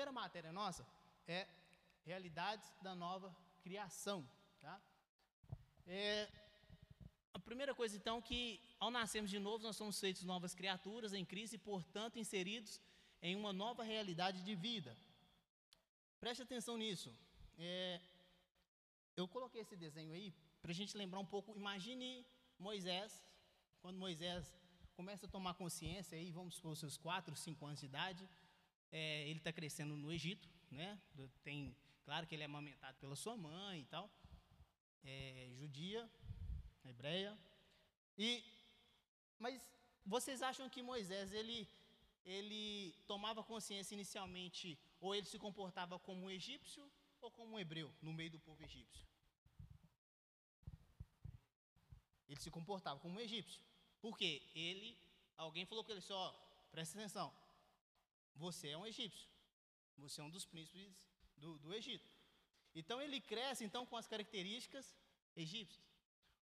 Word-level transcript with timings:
primeira 0.00 0.12
matéria 0.12 0.50
nossa 0.50 0.82
é 1.28 1.46
realidades 2.06 2.66
da 2.80 2.94
nova 2.94 3.36
criação, 3.62 4.26
tá? 4.58 4.80
É, 5.86 6.26
a 7.34 7.38
primeira 7.38 7.74
coisa, 7.74 7.94
então, 7.98 8.16
que 8.22 8.58
ao 8.78 8.90
nascermos 8.90 9.30
de 9.30 9.38
novo, 9.38 9.62
nós 9.62 9.76
somos 9.76 10.00
feitos 10.00 10.22
novas 10.22 10.54
criaturas 10.54 11.12
em 11.12 11.22
Cristo 11.22 11.54
e, 11.56 11.58
portanto, 11.58 12.18
inseridos 12.18 12.80
em 13.20 13.36
uma 13.36 13.52
nova 13.52 13.82
realidade 13.82 14.42
de 14.42 14.54
vida. 14.54 14.96
Preste 16.18 16.44
atenção 16.44 16.78
nisso. 16.78 17.14
É, 17.58 18.00
eu 19.18 19.28
coloquei 19.28 19.60
esse 19.60 19.76
desenho 19.76 20.14
aí 20.14 20.32
para 20.62 20.70
a 20.70 20.78
gente 20.80 20.96
lembrar 20.96 21.18
um 21.18 21.26
pouco. 21.26 21.54
Imagine 21.54 22.24
Moisés, 22.58 23.22
quando 23.82 23.98
Moisés 23.98 24.56
começa 24.94 25.26
a 25.26 25.28
tomar 25.28 25.52
consciência, 25.62 26.16
aí 26.16 26.30
vamos 26.30 26.54
supor, 26.54 26.74
seus 26.74 26.96
4, 26.96 27.36
5 27.36 27.66
anos 27.66 27.80
de 27.80 27.84
idade, 27.84 28.26
é, 28.92 29.28
ele 29.28 29.38
está 29.38 29.52
crescendo 29.52 29.96
no 29.96 30.12
Egito, 30.12 30.48
né? 30.70 30.98
Tem, 31.42 31.74
claro 32.04 32.26
que 32.26 32.34
ele 32.34 32.42
é 32.42 32.46
amamentado 32.46 32.96
pela 32.98 33.16
sua 33.16 33.36
mãe 33.36 33.80
e 33.80 33.84
tal, 33.84 34.10
é, 35.04 35.48
judia, 35.54 36.08
hebreia. 36.84 37.36
E, 38.18 38.44
mas 39.38 39.62
vocês 40.04 40.42
acham 40.42 40.68
que 40.68 40.82
Moisés 40.82 41.32
ele 41.32 41.68
ele 42.22 42.94
tomava 43.06 43.42
consciência 43.42 43.94
inicialmente 43.94 44.78
ou 45.00 45.14
ele 45.14 45.26
se 45.26 45.38
comportava 45.38 45.98
como 45.98 46.26
um 46.26 46.30
egípcio 46.30 46.90
ou 47.20 47.30
como 47.30 47.54
um 47.54 47.58
hebreu 47.58 47.90
no 48.02 48.12
meio 48.12 48.30
do 48.30 48.38
povo 48.38 48.62
egípcio? 48.62 49.06
Ele 52.28 52.40
se 52.40 52.50
comportava 52.50 53.00
como 53.00 53.16
um 53.16 53.20
egípcio. 53.20 53.60
Por 54.00 54.16
quê? 54.16 54.42
Ele, 54.54 54.96
alguém 55.36 55.66
falou 55.66 55.82
com 55.82 55.90
ele 55.90 56.00
só, 56.00 56.32
presta 56.70 56.98
atenção, 56.98 57.32
você 58.44 58.68
é 58.74 58.78
um 58.82 58.86
egípcio, 58.92 59.28
você 60.04 60.20
é 60.20 60.24
um 60.24 60.32
dos 60.36 60.46
príncipes 60.52 60.96
do, 61.42 61.50
do 61.58 61.70
Egito. 61.80 62.10
Então 62.80 62.98
ele 63.04 63.20
cresce 63.32 63.62
então 63.68 63.84
com 63.84 63.96
as 63.96 64.06
características 64.12 64.86
egípcias. 65.44 65.86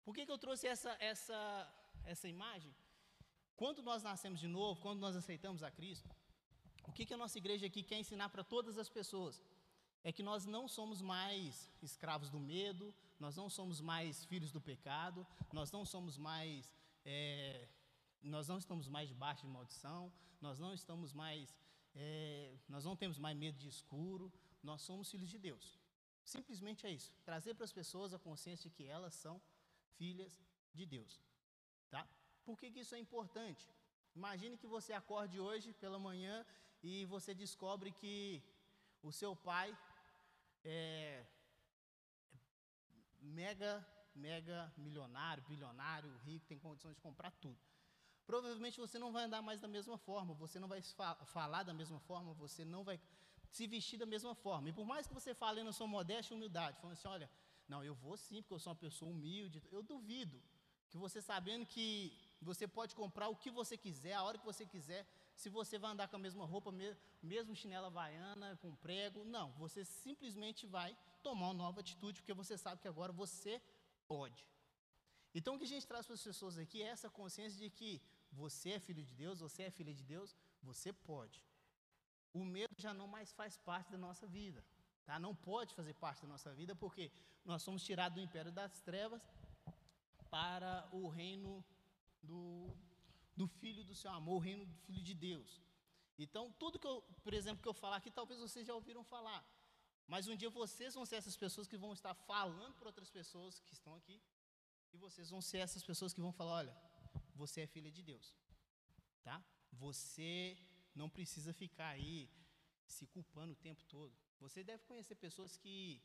Por 0.05 0.15
que, 0.15 0.25
que 0.27 0.33
eu 0.33 0.43
trouxe 0.45 0.67
essa, 0.75 0.93
essa, 1.13 1.41
essa 2.05 2.29
imagem? 2.29 2.73
Quando 3.57 3.83
nós 3.83 4.03
nascemos 4.03 4.41
de 4.41 4.49
novo, 4.59 4.81
quando 4.81 5.01
nós 5.01 5.17
aceitamos 5.17 5.63
a 5.63 5.71
Cristo, 5.71 6.09
o 6.89 6.93
que, 6.93 7.07
que 7.07 7.15
a 7.15 7.17
nossa 7.17 7.39
igreja 7.39 7.67
aqui 7.67 7.83
quer 7.83 7.98
ensinar 7.98 8.29
para 8.29 8.45
todas 8.45 8.77
as 8.79 8.89
pessoas? 8.89 9.41
É 10.03 10.13
que 10.13 10.23
nós 10.23 10.45
não 10.45 10.69
somos 10.69 11.01
mais 11.01 11.71
escravos 11.83 12.29
do 12.29 12.39
medo, 12.39 12.95
nós 13.19 13.37
não 13.37 13.48
somos 13.48 13.81
mais 13.81 14.25
filhos 14.25 14.53
do 14.53 14.61
pecado, 14.61 15.27
nós 15.53 15.71
não 15.73 15.85
somos 15.85 16.19
mais. 16.19 16.73
É, 17.05 17.69
nós 18.23 18.48
não 18.48 18.59
estamos 18.59 18.87
mais 18.89 19.09
debaixo 19.09 19.43
de 19.47 19.53
maldição, 19.57 20.13
nós 20.41 20.59
não 20.59 20.73
estamos 20.75 21.13
mais. 21.13 21.55
É, 21.95 22.56
nós 22.69 22.84
não 22.84 22.97
temos 22.97 23.19
mais 23.19 23.37
medo 23.37 23.59
de 23.59 23.69
escuro, 23.69 24.33
nós 24.62 24.83
somos 24.83 25.11
filhos 25.11 25.28
de 25.28 25.39
Deus. 25.39 25.78
Simplesmente 26.25 26.86
é 26.86 26.91
isso. 26.91 27.12
Trazer 27.25 27.55
para 27.55 27.64
as 27.64 27.73
pessoas 27.73 28.14
a 28.14 28.19
consciência 28.19 28.69
de 28.69 28.75
que 28.77 28.84
elas 28.84 29.14
são 29.14 29.41
filhas 29.97 30.42
de 30.73 30.86
Deus. 30.86 31.20
Tá? 31.91 32.09
Por 32.45 32.59
que, 32.59 32.70
que 32.70 32.81
isso 32.81 32.95
é 32.95 32.98
importante? 32.98 33.69
Imagine 34.14 34.56
que 34.56 34.67
você 34.67 34.92
acorde 34.92 35.39
hoje 35.39 35.73
pela 35.75 35.98
manhã 35.98 36.45
e 36.83 37.05
você 37.06 37.34
descobre 37.34 37.92
que 37.92 38.42
o 39.03 39.12
seu 39.12 39.36
pai 39.36 39.77
é 40.64 41.25
mega, 43.20 43.86
mega 44.14 44.73
milionário, 44.77 45.42
bilionário, 45.45 46.17
rico, 46.19 46.47
tem 46.47 46.58
condições 46.58 46.95
de 46.95 47.01
comprar 47.01 47.31
tudo. 47.33 47.58
Provavelmente 48.27 48.80
você 48.80 48.98
não 48.98 49.12
vai 49.12 49.25
andar 49.25 49.42
mais 49.42 49.61
da 49.61 49.69
mesma 49.69 49.98
forma, 49.98 50.34
você 50.34 50.58
não 50.58 50.69
vai 50.69 50.83
falar 51.27 51.62
da 51.62 51.75
mesma 51.75 52.00
forma, 52.00 52.33
você 52.34 52.64
não 52.64 52.83
vai 52.83 52.98
se 53.50 53.67
vestir 53.67 53.98
da 53.98 54.06
mesma 54.06 54.34
forma. 54.34 54.69
E 54.70 54.72
por 54.72 54.86
mais 54.86 55.06
que 55.06 55.14
você 55.14 55.34
fale 55.34 55.62
na 55.62 55.72
sua 55.72 55.86
modéstia 55.86 56.34
e 56.34 56.36
humildade, 56.36 56.78
falando 56.78 56.95
assim, 56.95 57.08
olha, 57.08 57.30
não, 57.69 57.83
eu 57.84 57.95
vou 57.95 58.17
sim, 58.17 58.42
porque 58.42 58.55
eu 58.55 58.58
sou 58.58 58.72
uma 58.72 58.78
pessoa 58.78 59.11
humilde. 59.11 59.62
Eu 59.70 59.83
duvido 59.83 60.42
que 60.91 60.98
você 60.98 61.20
sabendo 61.20 61.67
que 61.67 62.17
você 62.40 62.67
pode 62.68 62.95
comprar 62.95 63.29
o 63.29 63.36
que 63.36 63.51
você 63.51 63.77
quiser, 63.77 64.14
a 64.14 64.23
hora 64.23 64.39
que 64.39 64.45
você 64.45 64.64
quiser, 64.67 65.07
se 65.34 65.48
você 65.48 65.79
vai 65.79 65.90
andar 65.90 66.08
com 66.08 66.17
a 66.17 66.18
mesma 66.18 66.45
roupa, 66.45 66.73
mesmo 67.23 67.55
chinela 67.55 67.89
havaiana, 67.89 68.57
com 68.63 68.74
prego, 68.77 69.24
não, 69.24 69.51
você 69.52 69.84
simplesmente 69.84 70.67
vai 70.67 70.96
tomar 71.23 71.46
uma 71.46 71.55
nova 71.55 71.80
atitude, 71.80 72.20
porque 72.20 72.34
você 72.34 72.57
sabe 72.57 72.80
que 72.80 72.89
agora 72.89 73.13
você 73.13 73.61
pode. 74.07 74.46
Então 75.34 75.55
o 75.55 75.58
que 75.58 75.64
a 75.64 75.68
gente 75.68 75.86
traz 75.86 76.07
para 76.07 76.14
as 76.14 76.23
pessoas 76.23 76.58
aqui 76.58 76.83
é 76.83 76.86
essa 76.86 77.11
consciência 77.11 77.58
de 77.58 77.68
que 77.68 78.01
você 78.42 78.70
é 78.72 78.80
filho 78.86 79.02
de 79.02 79.14
Deus, 79.22 79.40
você 79.46 79.62
é 79.64 79.70
filha 79.70 79.95
de 79.95 80.05
Deus, 80.14 80.36
você 80.62 80.92
pode. 80.92 81.42
O 82.33 82.45
medo 82.45 82.74
já 82.78 82.92
não 83.00 83.06
mais 83.06 83.33
faz 83.33 83.56
parte 83.56 83.90
da 83.92 83.98
nossa 84.06 84.27
vida. 84.27 84.64
Tá? 85.06 85.18
Não 85.18 85.34
pode 85.34 85.74
fazer 85.74 85.95
parte 85.95 86.22
da 86.22 86.28
nossa 86.28 86.52
vida 86.61 86.74
porque 86.74 87.11
nós 87.45 87.62
somos 87.62 87.84
tirados 87.84 88.17
do 88.17 88.24
império 88.24 88.50
das 88.50 88.80
trevas 88.80 89.22
para 90.30 90.89
o 90.92 91.08
reino 91.08 91.64
do, 92.22 92.70
do 93.36 93.46
Filho 93.46 93.84
do 93.84 93.95
seu 93.95 94.11
amor, 94.11 94.36
o 94.36 94.45
reino 94.48 94.64
do 94.66 94.74
Filho 94.86 95.02
de 95.02 95.14
Deus. 95.14 95.61
Então, 96.18 96.52
tudo 96.62 96.78
que 96.78 96.86
eu, 96.86 97.02
por 97.22 97.34
exemplo, 97.34 97.62
que 97.62 97.68
eu 97.68 97.74
falar 97.74 97.96
aqui, 97.96 98.11
talvez 98.11 98.40
vocês 98.40 98.66
já 98.66 98.74
ouviram 98.74 99.05
falar. 99.05 99.45
Mas 100.06 100.27
um 100.28 100.36
dia 100.36 100.51
vocês 100.51 100.95
vão 100.95 101.05
ser 101.05 101.16
essas 101.16 101.36
pessoas 101.36 101.66
que 101.66 101.77
vão 101.77 101.92
estar 101.92 102.14
falando 102.14 102.74
para 102.74 102.89
outras 102.89 103.11
pessoas 103.11 103.61
que 103.61 103.72
estão 103.72 103.95
aqui. 103.95 104.20
E 104.92 104.96
vocês 104.96 105.30
vão 105.30 105.40
ser 105.40 105.58
essas 105.58 105.83
pessoas 105.83 106.12
que 106.14 106.20
vão 106.20 106.33
falar: 106.33 106.55
olha, 106.62 106.77
você 107.34 107.62
é 107.62 107.67
filha 107.67 107.90
de 107.90 108.02
Deus. 108.02 108.34
Tá? 109.22 109.42
Você 109.72 110.56
não 110.95 111.08
precisa 111.08 111.52
ficar 111.52 111.89
aí 111.89 112.30
se 112.86 113.06
culpando 113.06 113.52
o 113.52 113.56
tempo 113.56 113.83
todo. 113.84 114.14
Você 114.40 114.62
deve 114.62 114.84
conhecer 114.84 115.14
pessoas 115.14 115.56
que 115.56 116.02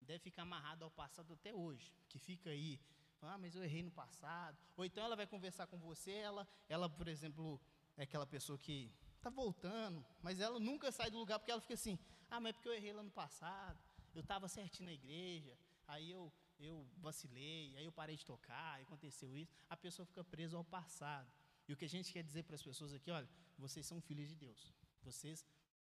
devem 0.00 0.20
ficar 0.20 0.42
amarrado 0.42 0.84
ao 0.84 0.90
passado 0.90 1.32
até 1.34 1.54
hoje, 1.54 1.92
que 2.08 2.18
fica 2.18 2.50
aí, 2.50 2.80
ah, 3.22 3.38
mas 3.38 3.54
eu 3.54 3.62
errei 3.62 3.82
no 3.82 3.90
passado. 3.90 4.58
Ou 4.76 4.84
então 4.84 5.04
ela 5.04 5.14
vai 5.14 5.26
conversar 5.26 5.66
com 5.66 5.78
você, 5.78 6.12
ela, 6.12 6.48
ela 6.68 6.88
por 6.88 7.06
exemplo, 7.06 7.60
é 7.96 8.02
aquela 8.02 8.26
pessoa 8.26 8.58
que 8.58 8.90
está 9.16 9.30
voltando, 9.30 10.04
mas 10.20 10.40
ela 10.40 10.58
nunca 10.58 10.90
sai 10.90 11.10
do 11.10 11.18
lugar 11.18 11.38
porque 11.38 11.52
ela 11.52 11.60
fica 11.60 11.74
assim, 11.74 11.98
ah, 12.30 12.40
mas 12.40 12.50
é 12.50 12.52
porque 12.54 12.68
eu 12.68 12.74
errei 12.74 12.92
lá 12.92 13.02
no 13.02 13.10
passado, 13.10 13.78
eu 14.14 14.22
estava 14.22 14.48
certinho 14.48 14.86
na 14.86 14.92
igreja, 14.92 15.56
aí 15.86 16.10
eu, 16.10 16.32
eu 16.64 16.86
vacilei, 16.98 17.76
aí 17.76 17.84
eu 17.84 17.92
parei 17.92 18.16
de 18.16 18.24
tocar, 18.24 18.80
aconteceu 18.80 19.36
isso. 19.36 19.52
A 19.68 19.76
pessoa 19.76 20.06
fica 20.06 20.22
presa 20.24 20.56
ao 20.56 20.64
passado. 20.64 21.30
E 21.66 21.72
o 21.72 21.76
que 21.76 21.84
a 21.84 21.88
gente 21.88 22.12
quer 22.12 22.22
dizer 22.22 22.42
para 22.44 22.54
as 22.54 22.62
pessoas 22.62 22.92
aqui, 22.92 23.10
olha, 23.10 23.28
vocês 23.58 23.86
são 23.86 24.00
filhos 24.00 24.28
de 24.28 24.36
Deus. 24.36 24.72
Vocês 25.02 25.44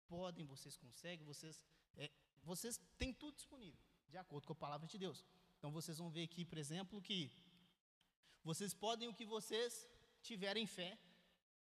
podem, 0.06 0.44
vocês 0.44 0.76
conseguem, 0.76 1.24
vocês 1.26 1.64
é, 1.96 2.10
vocês 2.42 2.80
têm 2.98 3.12
tudo 3.12 3.34
disponível, 3.36 3.80
de 4.08 4.16
acordo 4.16 4.46
com 4.46 4.52
a 4.52 4.56
palavra 4.56 4.86
de 4.86 4.98
Deus. 4.98 5.24
Então 5.58 5.70
vocês 5.70 5.98
vão 5.98 6.10
ver 6.10 6.24
aqui, 6.24 6.44
por 6.44 6.58
exemplo, 6.58 7.00
que 7.00 7.32
vocês 8.42 8.74
podem 8.74 9.08
o 9.08 9.14
que 9.14 9.24
vocês 9.24 9.88
tiverem 10.22 10.66
fé, 10.66 10.98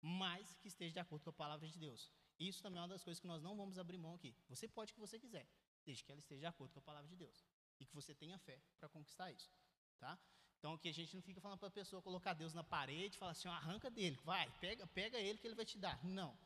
mas 0.02 0.56
que 0.58 0.68
esteja 0.68 0.94
de 0.94 1.00
acordo 1.00 1.24
com 1.24 1.30
a 1.30 1.34
palavra 1.34 1.68
de 1.68 1.78
Deus. 1.78 2.12
Isso 2.40 2.62
também 2.62 2.80
é 2.80 2.81
uma 2.81 2.88
das 2.88 3.03
coisas 3.03 3.20
que 3.20 3.28
nós 3.28 3.41
não 3.41 3.56
vamos 3.56 3.78
abrir 3.78 3.97
mão 3.97 4.16
aqui. 4.16 4.35
Você 4.50 4.68
pode 4.68 4.91
o 4.91 4.96
que 4.96 5.00
você 5.00 5.20
quiser, 5.20 5.47
desde 5.85 6.03
que 6.03 6.12
ela 6.12 6.20
esteja 6.20 6.40
de 6.40 6.46
acordo 6.47 6.74
com 6.74 6.80
a 6.80 6.81
palavra 6.81 7.08
de 7.08 7.16
Deus. 7.16 7.46
E 7.79 7.85
que 7.85 7.95
você 7.95 8.13
tenha 8.13 8.38
fé 8.39 8.59
para 8.79 8.89
conquistar 8.89 9.31
isso. 9.31 9.51
Tá? 10.00 10.17
Então 10.57 10.78
que 10.78 10.88
a 10.88 10.94
gente 10.94 11.13
não 11.16 11.22
fica 11.22 11.41
falando 11.41 11.59
para 11.59 11.67
a 11.67 11.72
pessoa 11.72 12.01
colocar 12.01 12.34
Deus 12.34 12.53
na 12.53 12.63
parede 12.63 13.17
falar 13.17 13.31
assim, 13.31 13.47
arranca 13.47 13.89
dele, 13.89 14.17
vai, 14.23 14.50
pega, 14.59 14.88
pega 14.88 15.19
ele 15.19 15.38
que 15.38 15.47
ele 15.47 15.56
vai 15.56 15.66
te 15.66 15.78
dar. 15.78 16.03
Não. 16.03 16.38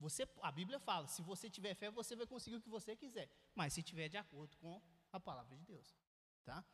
Você, 0.00 0.26
a 0.40 0.50
Bíblia 0.50 0.80
fala, 0.80 1.06
se 1.06 1.22
você 1.22 1.48
tiver 1.48 1.74
fé, 1.74 1.90
você 1.90 2.16
vai 2.16 2.26
conseguir 2.26 2.56
o 2.56 2.60
que 2.60 2.68
você 2.68 2.96
quiser, 2.96 3.30
mas 3.54 3.72
se 3.72 3.82
tiver 3.82 4.08
de 4.08 4.16
acordo 4.16 4.56
com 4.56 4.82
a 5.12 5.20
palavra 5.20 5.56
de 5.56 5.64
Deus, 5.64 5.94
tá? 6.44 6.64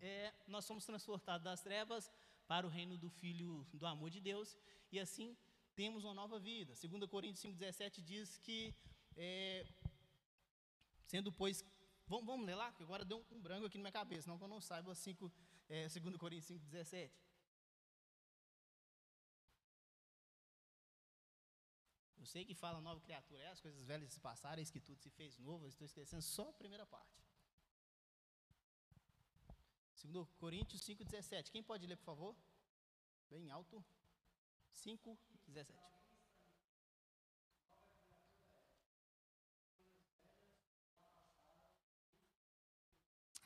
É, 0.00 0.34
nós 0.46 0.64
somos 0.64 0.84
transportados 0.84 1.44
das 1.44 1.62
trevas 1.62 2.12
para 2.46 2.66
o 2.66 2.68
reino 2.68 2.98
do 2.98 3.08
Filho 3.08 3.64
do 3.72 3.86
amor 3.86 4.10
de 4.10 4.20
Deus 4.20 4.58
e 4.90 4.98
assim 4.98 5.36
temos 5.74 6.04
uma 6.04 6.12
nova 6.12 6.38
vida. 6.38 6.74
2 6.74 7.08
Coríntios 7.08 7.44
5,17 7.44 8.02
diz 8.02 8.38
que, 8.38 8.74
é, 9.16 9.64
sendo 11.06 11.32
pois. 11.32 11.64
Vamos, 12.12 12.26
vamos 12.26 12.44
ler 12.44 12.54
lá, 12.54 12.70
que 12.72 12.82
agora 12.82 13.06
deu 13.06 13.24
um, 13.30 13.40
branco 13.40 13.64
aqui 13.64 13.78
na 13.78 13.84
minha 13.84 13.92
cabeça, 13.92 14.28
não 14.28 14.36
que 14.36 14.44
eu 14.44 14.48
não 14.48 14.60
saiba 14.60 14.94
5, 14.94 15.32
é, 15.66 15.88
2 15.88 16.16
Coríntios 16.18 16.60
5,17. 16.60 17.10
Eu 22.18 22.26
sei 22.26 22.44
que 22.44 22.54
fala 22.54 22.82
nova 22.82 23.00
criatura, 23.00 23.42
é 23.42 23.48
as 23.48 23.62
coisas 23.62 23.82
velhas 23.86 24.12
se 24.12 24.20
passaram, 24.20 24.58
eis 24.58 24.70
que 24.70 24.78
tudo 24.78 25.00
se 25.00 25.08
fez 25.08 25.38
novo, 25.38 25.64
eu 25.64 25.70
estou 25.70 25.86
esquecendo 25.86 26.20
só 26.20 26.50
a 26.50 26.52
primeira 26.52 26.84
parte. 26.84 27.24
2 30.04 30.34
Coríntios 30.34 30.82
5,17. 30.82 31.50
Quem 31.50 31.62
pode 31.62 31.86
ler, 31.86 31.96
por 31.96 32.04
favor? 32.04 32.36
Bem 33.30 33.50
alto. 33.50 33.82
5,17. 34.74 35.82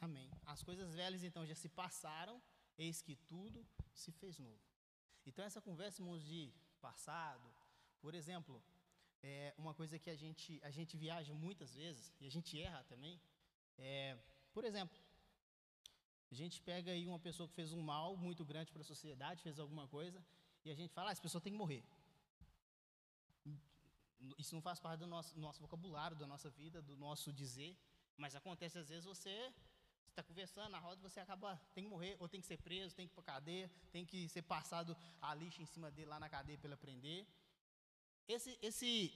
Amém. 0.06 0.30
As 0.56 0.62
coisas 0.68 0.94
velhas 1.00 1.22
então 1.28 1.42
já 1.50 1.54
se 1.62 1.68
passaram, 1.80 2.34
eis 2.84 2.98
que 3.06 3.14
tudo 3.32 3.58
se 4.02 4.10
fez 4.20 4.38
novo. 4.38 4.62
Então 5.28 5.44
essa 5.44 5.60
conversa, 5.60 6.00
irmãos, 6.00 6.22
de 6.30 6.40
passado, 6.86 7.48
por 8.04 8.14
exemplo, 8.20 8.54
é, 9.22 9.52
uma 9.58 9.74
coisa 9.80 9.98
que 9.98 10.08
a 10.14 10.16
gente, 10.22 10.58
a 10.68 10.70
gente 10.76 10.96
viaja 10.96 11.34
muitas 11.34 11.74
vezes, 11.80 12.04
e 12.20 12.26
a 12.30 12.32
gente 12.36 12.58
erra 12.68 12.82
também, 12.92 13.20
é, 13.76 14.16
por 14.54 14.64
exemplo, 14.70 14.98
a 16.30 16.34
gente 16.40 16.56
pega 16.70 16.90
aí 16.90 17.04
uma 17.06 17.20
pessoa 17.28 17.46
que 17.50 17.54
fez 17.60 17.70
um 17.78 17.82
mal 17.92 18.16
muito 18.16 18.42
grande 18.50 18.72
para 18.72 18.80
a 18.80 18.90
sociedade, 18.92 19.42
fez 19.42 19.58
alguma 19.58 19.86
coisa, 19.96 20.24
e 20.64 20.70
a 20.70 20.74
gente 20.80 20.92
fala, 20.94 21.10
ah, 21.10 21.12
essa 21.12 21.26
pessoa 21.28 21.42
tem 21.46 21.52
que 21.52 21.58
morrer. 21.58 21.84
Isso 24.42 24.54
não 24.54 24.62
faz 24.62 24.80
parte 24.80 25.00
do 25.00 25.06
nosso, 25.06 25.38
nosso 25.38 25.60
vocabulário, 25.60 26.16
da 26.16 26.26
nossa 26.26 26.48
vida, 26.48 26.80
do 26.80 26.96
nosso 26.96 27.30
dizer, 27.30 27.76
mas 28.16 28.34
acontece 28.34 28.78
às 28.78 28.88
vezes 28.88 29.04
você 29.04 29.52
está 30.16 30.22
conversando 30.22 30.70
na 30.70 30.78
roda, 30.78 31.00
você 31.06 31.20
acaba, 31.20 31.60
tem 31.74 31.84
que 31.84 31.90
morrer, 31.90 32.16
ou 32.18 32.26
tem 32.26 32.40
que 32.40 32.46
ser 32.46 32.56
preso, 32.56 32.96
tem 32.96 33.06
que 33.06 33.12
ir 33.12 33.16
para 33.16 33.34
cadeia, 33.34 33.70
tem 33.92 34.04
que 34.04 34.26
ser 34.28 34.42
passado 34.42 34.96
a 35.20 35.34
lixa 35.34 35.60
em 35.60 35.66
cima 35.66 35.90
dele 35.90 36.08
lá 36.08 36.18
na 36.18 36.28
cadeia 36.28 36.56
para 36.58 36.68
ele 36.68 36.74
aprender. 36.74 37.26
Esse, 38.26 38.58
esse, 38.62 39.12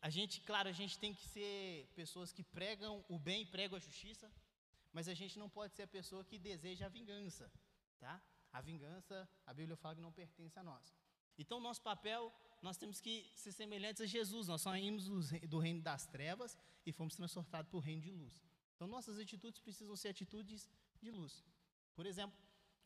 a 0.00 0.08
gente, 0.08 0.40
claro, 0.40 0.68
a 0.70 0.72
gente 0.72 0.98
tem 0.98 1.12
que 1.14 1.28
ser 1.28 1.92
pessoas 1.94 2.32
que 2.32 2.42
pregam 2.42 3.04
o 3.10 3.18
bem, 3.18 3.44
pregam 3.44 3.76
a 3.76 3.80
justiça, 3.80 4.32
mas 4.90 5.06
a 5.06 5.12
gente 5.12 5.38
não 5.38 5.50
pode 5.50 5.74
ser 5.74 5.82
a 5.82 5.86
pessoa 5.86 6.24
que 6.24 6.38
deseja 6.38 6.86
a 6.86 6.88
vingança, 6.88 7.52
tá? 7.98 8.20
A 8.50 8.62
vingança, 8.62 9.28
a 9.46 9.52
Bíblia 9.52 9.76
fala 9.76 9.96
que 9.96 10.00
não 10.00 10.12
pertence 10.12 10.58
a 10.58 10.62
nós. 10.62 10.96
Então, 11.36 11.60
nosso 11.60 11.82
papel, 11.82 12.32
nós 12.62 12.78
temos 12.78 13.00
que 13.02 13.30
ser 13.36 13.52
semelhantes 13.52 14.00
a 14.00 14.06
Jesus. 14.06 14.48
Nós 14.48 14.62
saímos 14.62 15.04
do 15.46 15.58
reino 15.58 15.82
das 15.82 16.06
trevas 16.06 16.58
e 16.86 16.92
fomos 16.92 17.14
transportados 17.14 17.70
para 17.70 17.76
o 17.76 17.80
reino 17.80 18.00
de 18.00 18.10
luz. 18.10 18.34
Então, 18.78 18.86
nossas 18.86 19.18
atitudes 19.18 19.60
precisam 19.60 19.96
ser 19.96 20.10
atitudes 20.10 20.70
de 21.02 21.10
luz. 21.10 21.44
Por 21.96 22.06
exemplo, 22.06 22.38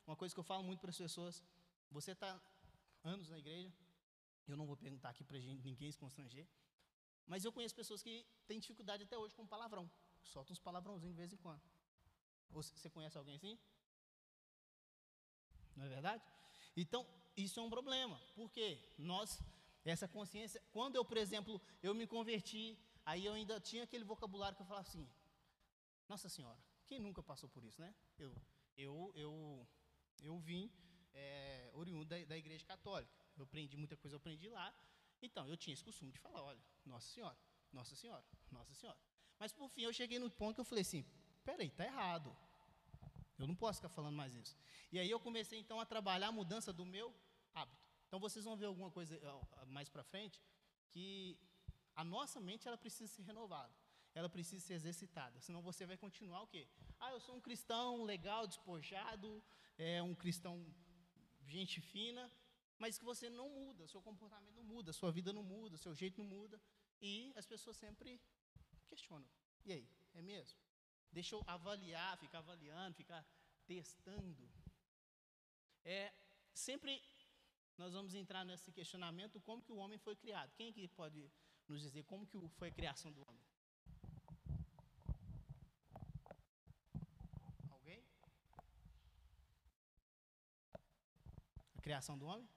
uma 0.06 0.16
coisa 0.16 0.34
que 0.34 0.40
eu 0.40 0.44
falo 0.50 0.62
muito 0.62 0.80
para 0.80 0.88
as 0.88 0.96
pessoas: 0.96 1.42
você 1.90 2.12
está 2.12 2.40
anos 3.04 3.28
na 3.28 3.38
igreja, 3.38 3.70
eu 4.48 4.56
não 4.56 4.66
vou 4.66 4.74
perguntar 4.74 5.10
aqui 5.10 5.22
para 5.22 5.38
ninguém 5.38 5.92
se 5.92 5.98
constranger, 5.98 6.48
mas 7.26 7.44
eu 7.44 7.52
conheço 7.52 7.74
pessoas 7.74 8.02
que 8.02 8.26
têm 8.46 8.58
dificuldade 8.58 9.02
até 9.02 9.18
hoje 9.18 9.34
com 9.34 9.46
palavrão. 9.46 9.90
Soltam 10.22 10.54
uns 10.54 10.58
palavrãozinhos 10.58 11.14
de 11.14 11.18
vez 11.18 11.30
em 11.30 11.36
quando. 11.36 11.60
Você 12.48 12.88
conhece 12.88 13.18
alguém 13.18 13.34
assim? 13.34 13.58
Não 15.76 15.84
é 15.84 15.88
verdade? 15.90 16.24
Então, 16.74 17.06
isso 17.36 17.60
é 17.60 17.62
um 17.62 17.68
problema. 17.68 18.18
Porque 18.34 18.82
nós, 18.96 19.38
essa 19.84 20.08
consciência, 20.08 20.62
quando 20.72 20.96
eu, 20.96 21.04
por 21.04 21.18
exemplo, 21.18 21.60
eu 21.82 21.94
me 21.94 22.06
converti, 22.06 22.78
aí 23.04 23.26
eu 23.26 23.34
ainda 23.34 23.60
tinha 23.60 23.84
aquele 23.84 24.04
vocabulário 24.04 24.56
que 24.56 24.62
eu 24.62 24.66
falava 24.66 24.88
assim: 24.88 25.06
Nossa 26.12 26.28
Senhora, 26.28 26.62
quem 26.84 27.00
nunca 27.00 27.22
passou 27.22 27.48
por 27.48 27.64
isso, 27.64 27.80
né? 27.80 27.94
Eu, 28.18 28.30
eu, 28.76 29.12
eu, 29.14 29.66
eu 30.22 30.38
vim 30.38 30.70
é, 31.14 31.70
oriundo 31.72 32.04
da, 32.04 32.22
da 32.26 32.36
igreja 32.36 32.66
católica. 32.66 33.10
Eu 33.34 33.44
aprendi 33.44 33.78
muita 33.78 33.96
coisa, 33.96 34.16
eu 34.16 34.18
aprendi 34.18 34.46
lá. 34.50 34.74
Então, 35.22 35.48
eu 35.48 35.56
tinha 35.56 35.72
esse 35.72 35.82
costume 35.82 36.12
de 36.12 36.18
falar: 36.18 36.42
Olha, 36.42 36.62
Nossa 36.84 37.08
Senhora, 37.14 37.38
Nossa 37.72 37.96
Senhora, 37.96 38.22
Nossa 38.50 38.74
Senhora. 38.74 38.98
Mas 39.38 39.54
por 39.54 39.70
fim, 39.70 39.84
eu 39.84 39.92
cheguei 39.94 40.18
no 40.18 40.30
ponto 40.30 40.56
que 40.56 40.60
eu 40.60 40.66
falei 40.66 40.82
assim: 40.82 41.02
peraí, 41.46 41.68
está 41.68 41.86
errado. 41.86 42.36
Eu 43.38 43.46
não 43.46 43.54
posso 43.54 43.78
ficar 43.78 43.88
falando 43.88 44.14
mais 44.14 44.34
isso. 44.34 44.54
E 44.92 44.98
aí 44.98 45.08
eu 45.08 45.18
comecei 45.18 45.58
então 45.58 45.80
a 45.80 45.86
trabalhar 45.86 46.28
a 46.28 46.32
mudança 46.32 46.74
do 46.74 46.84
meu 46.84 47.10
hábito. 47.54 47.82
Então 48.06 48.20
vocês 48.20 48.44
vão 48.44 48.54
ver 48.54 48.66
alguma 48.66 48.90
coisa 48.90 49.18
mais 49.66 49.88
para 49.88 50.04
frente 50.04 50.38
que 50.90 51.38
a 51.96 52.04
nossa 52.04 52.38
mente 52.38 52.68
ela 52.68 52.76
precisa 52.76 53.10
ser 53.10 53.22
renovada. 53.22 53.81
Ela 54.14 54.28
precisa 54.28 54.64
ser 54.64 54.74
exercitada, 54.74 55.40
senão 55.40 55.62
você 55.62 55.86
vai 55.86 55.96
continuar 55.96 56.42
o 56.42 56.46
quê? 56.46 56.68
Ah, 57.00 57.10
eu 57.12 57.20
sou 57.20 57.34
um 57.34 57.40
cristão 57.40 58.04
legal, 58.04 58.46
despojado, 58.46 59.42
é 59.78 60.02
um 60.02 60.14
cristão 60.14 60.54
gente 61.46 61.80
fina, 61.80 62.30
mas 62.78 62.98
que 62.98 63.04
você 63.04 63.30
não 63.30 63.48
muda, 63.48 63.88
seu 63.88 64.02
comportamento 64.02 64.54
não 64.54 64.64
muda, 64.64 64.92
sua 64.92 65.10
vida 65.10 65.32
não 65.32 65.42
muda, 65.42 65.76
seu 65.76 65.94
jeito 65.94 66.22
não 66.22 66.28
muda, 66.28 66.60
e 67.00 67.32
as 67.36 67.46
pessoas 67.46 67.76
sempre 67.76 68.20
questionam. 68.88 69.28
E 69.64 69.72
aí, 69.72 69.88
é 70.14 70.22
mesmo? 70.22 70.58
Deixa 71.10 71.34
eu 71.34 71.42
avaliar, 71.46 72.18
ficar 72.18 72.38
avaliando, 72.38 72.94
ficar 72.94 73.24
testando. 73.66 74.50
É, 75.84 76.12
sempre 76.54 77.02
nós 77.76 77.92
vamos 77.92 78.14
entrar 78.14 78.44
nesse 78.44 78.70
questionamento 78.72 79.40
como 79.40 79.62
que 79.62 79.72
o 79.72 79.76
homem 79.76 79.98
foi 79.98 80.14
criado. 80.16 80.52
Quem 80.54 80.72
que 80.72 80.86
pode 80.88 81.30
nos 81.68 81.80
dizer 81.80 82.04
como 82.04 82.26
que 82.26 82.38
foi 82.58 82.68
a 82.68 82.72
criação 82.72 83.10
do 83.12 83.22
homem? 83.28 83.42
Alguém? 87.70 88.04
A 91.74 91.80
criação 91.92 92.16
do 92.16 92.24
homem? 92.24 92.48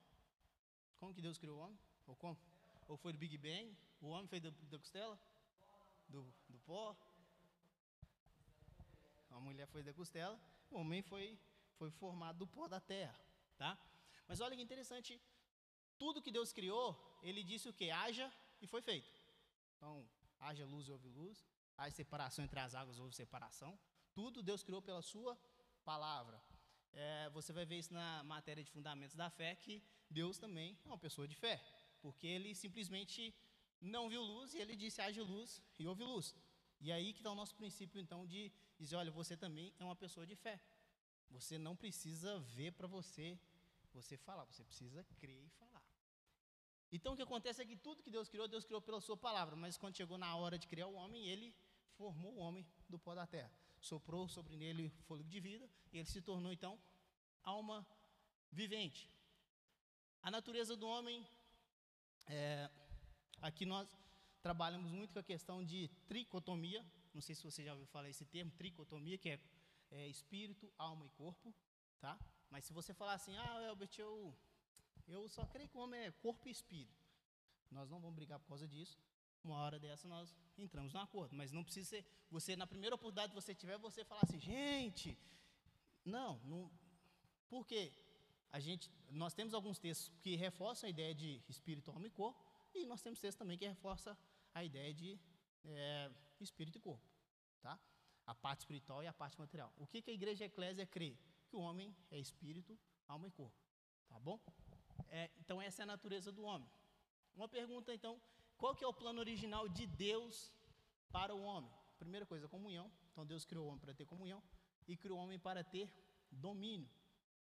Como 0.98 1.14
que 1.14 1.22
Deus 1.22 1.38
criou 1.38 1.58
o 1.58 1.62
homem? 1.64 1.78
Ou 2.08 2.16
como? 2.16 2.38
Ou 2.88 2.96
foi 2.96 3.12
do 3.12 3.20
Big 3.20 3.38
Bang? 3.38 3.68
O 4.00 4.08
homem 4.08 4.30
da, 4.40 4.50
da 4.50 4.80
costela? 4.80 5.20
Do, 6.08 6.22
do 6.48 6.58
pó? 6.60 6.96
A 9.32 9.40
mulher 9.42 9.68
foi 9.68 9.84
da 9.84 9.94
costela, 9.94 10.40
o 10.72 10.78
homem 10.80 11.02
foi, 11.02 11.38
foi 11.78 11.92
formado 11.92 12.38
do 12.38 12.48
pó 12.48 12.70
da 12.70 12.80
terra, 12.80 13.20
tá? 13.58 13.78
Mas 14.26 14.40
olha 14.40 14.56
que 14.56 14.62
interessante, 14.62 15.20
tudo 16.00 16.22
que 16.22 16.32
Deus 16.32 16.54
criou, 16.54 16.88
ele 17.22 17.44
disse 17.44 17.68
o 17.68 17.74
que? 17.74 17.92
Haja 17.92 18.32
e 18.62 18.68
foi 18.68 18.82
feito. 18.82 19.12
Então, 19.76 20.08
haja 20.40 20.66
luz 20.66 20.88
e 20.88 20.92
houve 20.94 21.10
luz, 21.10 21.46
haja 21.78 21.94
separação 21.94 22.46
entre 22.46 22.58
as 22.62 22.74
águas, 22.74 23.00
houve 23.00 23.14
separação. 23.14 23.78
Tudo 24.14 24.42
Deus 24.42 24.64
criou 24.64 24.82
pela 24.82 25.02
sua 25.02 25.38
palavra. 25.84 26.42
É, 26.96 27.30
você 27.32 27.52
vai 27.52 27.66
ver 27.66 27.78
isso 27.78 27.94
na 27.94 28.24
matéria 28.24 28.64
de 28.64 28.72
fundamentos 28.72 29.16
da 29.16 29.30
fé, 29.30 29.56
que 29.56 29.84
Deus 30.10 30.38
também 30.38 30.78
é 30.86 30.88
uma 30.88 30.98
pessoa 30.98 31.28
de 31.28 31.36
fé, 31.36 31.62
porque 32.02 32.26
ele 32.26 32.56
simplesmente 32.56 33.36
não 33.82 34.08
viu 34.10 34.22
luz 34.22 34.54
e 34.54 34.60
ele 34.60 34.76
disse 34.76 35.02
haja 35.02 35.22
luz 35.22 35.62
e 35.78 35.86
houve 35.86 36.04
luz. 36.04 36.34
E 36.80 36.92
aí 36.92 37.12
que 37.12 37.20
está 37.20 37.32
o 37.32 37.36
nosso 37.36 37.56
princípio, 37.56 38.00
então, 38.00 38.26
de 38.26 38.52
dizer, 38.80 38.96
olha, 38.96 39.12
você 39.12 39.36
também 39.36 39.74
é 39.78 39.84
uma 39.84 39.96
pessoa 39.96 40.26
de 40.26 40.36
fé. 40.36 40.60
Você 41.30 41.58
não 41.58 41.76
precisa 41.76 42.40
ver 42.40 42.72
para 42.72 42.88
você, 42.88 43.38
você 43.94 44.16
falar, 44.18 44.46
você 44.46 44.64
precisa 44.64 45.04
crer 45.18 45.44
e 45.46 45.50
falar. 45.50 45.84
Então 46.92 47.14
o 47.14 47.16
que 47.16 47.22
acontece 47.22 47.62
é 47.62 47.66
que 47.66 47.76
tudo 47.76 48.04
que 48.04 48.12
Deus 48.12 48.30
criou, 48.30 48.48
Deus 48.48 48.64
criou 48.64 48.82
pela 48.82 49.02
sua 49.02 49.18
palavra, 49.18 49.56
mas 49.56 49.78
quando 49.78 49.98
chegou 49.98 50.18
na 50.18 50.34
hora 50.36 50.58
de 50.58 50.68
criar 50.68 50.88
o 50.88 50.94
homem, 50.94 51.28
ele 51.28 51.54
formou 51.98 52.34
o 52.36 52.40
homem 52.40 52.66
do 52.88 52.98
pó 52.98 53.14
da 53.14 53.28
terra. 53.28 53.52
Soprou 53.86 54.28
sobre 54.28 54.56
ele 54.64 54.90
fôlego 55.08 55.30
de 55.30 55.40
vida 55.40 55.70
e 55.94 56.00
ele 56.00 56.08
se 56.08 56.20
tornou 56.20 56.52
então 56.52 56.74
alma 57.44 57.86
vivente. 58.52 59.08
A 60.24 60.32
natureza 60.32 60.76
do 60.76 60.88
homem, 60.88 61.24
é, 62.26 62.68
aqui 63.44 63.64
nós 63.64 63.88
trabalhamos 64.42 64.92
muito 64.92 65.14
com 65.14 65.20
a 65.20 65.24
questão 65.24 65.64
de 65.64 65.88
tricotomia. 66.08 66.84
Não 67.14 67.22
sei 67.22 67.36
se 67.36 67.44
você 67.44 67.64
já 67.64 67.74
ouviu 67.74 67.86
falar 67.86 68.10
esse 68.10 68.26
termo, 68.26 68.52
tricotomia, 68.54 69.20
que 69.20 69.30
é, 69.30 69.40
é 69.92 70.08
espírito, 70.08 70.74
alma 70.80 71.06
e 71.06 71.10
corpo, 71.10 71.54
tá? 72.00 72.20
Mas 72.50 72.66
se 72.66 72.74
você 72.74 72.92
falar 72.92 73.14
assim, 73.14 73.38
ah, 73.38 73.68
Elbert, 73.68 73.94
eu, 74.00 74.36
eu 75.08 75.30
só 75.30 75.46
creio 75.46 75.70
que 75.70 75.78
o 75.78 75.82
homem 75.82 76.02
é 76.02 76.12
corpo 76.12 76.48
e 76.48 76.52
espírito. 76.52 77.06
Nós 77.70 77.88
não 77.92 78.00
vamos 78.00 78.16
brigar 78.16 78.40
por 78.40 78.48
causa 78.48 78.68
disso. 78.68 78.98
Uma 79.46 79.58
hora 79.60 79.80
dessa 79.80 80.08
nós 80.08 80.36
entramos 80.58 80.92
no 80.92 81.00
acordo. 81.00 81.36
Mas 81.36 81.52
não 81.52 81.64
precisa 81.64 81.88
ser, 81.88 82.06
você, 82.32 82.56
na 82.56 82.66
primeira 82.66 82.96
oportunidade 82.96 83.30
que 83.30 83.42
você 83.42 83.54
tiver, 83.54 83.78
você 83.78 84.04
falar 84.04 84.22
assim, 84.24 84.40
gente, 84.40 85.16
não, 86.04 86.40
não 86.46 86.72
por 87.48 87.66
quê? 87.66 87.94
A 88.52 88.60
gente, 88.60 88.90
nós 89.12 89.34
temos 89.34 89.54
alguns 89.54 89.78
textos 89.78 90.12
que 90.22 90.36
reforçam 90.36 90.88
a 90.88 90.90
ideia 90.90 91.14
de 91.14 91.42
espírito, 91.48 91.92
alma 91.92 92.08
e 92.08 92.10
corpo, 92.10 92.44
e 92.74 92.86
nós 92.86 93.02
temos 93.02 93.20
textos 93.20 93.38
também 93.38 93.58
que 93.58 93.68
reforçam 93.68 94.18
a 94.54 94.64
ideia 94.64 94.94
de 94.94 95.20
é, 95.64 96.12
espírito 96.40 96.78
e 96.78 96.82
corpo, 96.82 97.08
tá? 97.62 97.80
A 98.26 98.34
parte 98.34 98.62
espiritual 98.62 99.04
e 99.04 99.08
a 99.08 99.14
parte 99.14 99.40
material. 99.40 99.72
O 99.78 99.86
que, 99.86 100.02
que 100.02 100.10
a 100.10 100.14
igreja 100.14 100.46
eclésia 100.46 100.86
crê? 100.88 101.16
Que 101.48 101.56
o 101.56 101.60
homem 101.60 101.96
é 102.10 102.18
espírito, 102.18 102.78
alma 103.08 103.28
e 103.28 103.32
corpo, 103.32 103.56
tá 104.10 104.18
bom? 104.20 104.40
É, 105.10 105.30
então 105.40 105.62
essa 105.62 105.82
é 105.82 105.84
a 105.84 105.88
natureza 105.88 106.32
do 106.32 106.44
homem. 106.44 106.70
Uma 107.36 107.48
pergunta 107.48 107.94
então, 107.94 108.20
qual 108.58 108.76
que 108.76 108.84
é 108.84 108.88
o 108.88 108.94
plano 108.94 109.20
original 109.20 109.68
de 109.68 109.86
Deus 109.86 110.52
para 111.12 111.34
o 111.34 111.42
homem? 111.42 111.72
Primeira 111.98 112.26
coisa, 112.26 112.48
comunhão. 112.48 112.92
Então 113.12 113.26
Deus 113.26 113.46
criou 113.46 113.66
o 113.66 113.70
homem 113.70 113.80
para 113.80 113.94
ter 113.94 114.06
comunhão 114.06 114.42
e 114.88 114.96
criou 114.98 115.18
o 115.18 115.22
homem 115.22 115.40
para 115.40 115.64
ter 115.64 115.92
domínio 116.32 116.90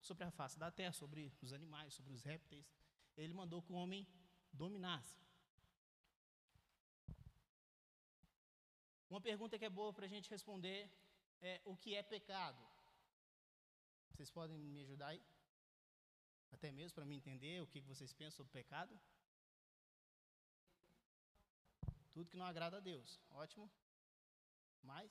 sobre 0.00 0.25
a 0.25 0.31
face 0.31 0.59
da 0.59 0.71
terra, 0.71 0.92
sobre 0.92 1.33
os 1.40 1.52
animais, 1.52 1.95
sobre 1.95 2.12
os 2.12 2.23
répteis. 2.23 2.66
Ele 3.16 3.35
mandou 3.35 3.62
que 3.62 3.73
o 3.73 3.76
homem 3.76 4.07
dominasse. 4.52 5.16
Uma 9.09 9.21
pergunta 9.21 9.59
que 9.59 9.64
é 9.64 9.71
boa 9.71 9.92
para 9.92 10.07
a 10.07 10.09
gente 10.09 10.31
responder 10.31 10.90
é: 11.40 11.61
o 11.64 11.76
que 11.76 11.95
é 11.95 12.02
pecado? 12.02 12.61
Vocês 14.11 14.31
podem 14.31 14.59
me 14.59 14.81
ajudar 14.81 15.09
aí? 15.09 15.23
Até 16.50 16.71
mesmo 16.71 16.95
para 16.95 17.04
me 17.04 17.16
entender 17.16 17.62
o 17.62 17.66
que 17.66 17.81
vocês 17.81 18.12
pensam 18.12 18.38
sobre 18.38 18.52
pecado? 18.52 18.99
Tudo 22.12 22.28
que 22.31 22.37
não 22.37 22.47
agrada 22.47 22.76
a 22.76 22.81
Deus. 22.81 23.21
Ótimo. 23.31 23.71
Mais? 24.83 25.11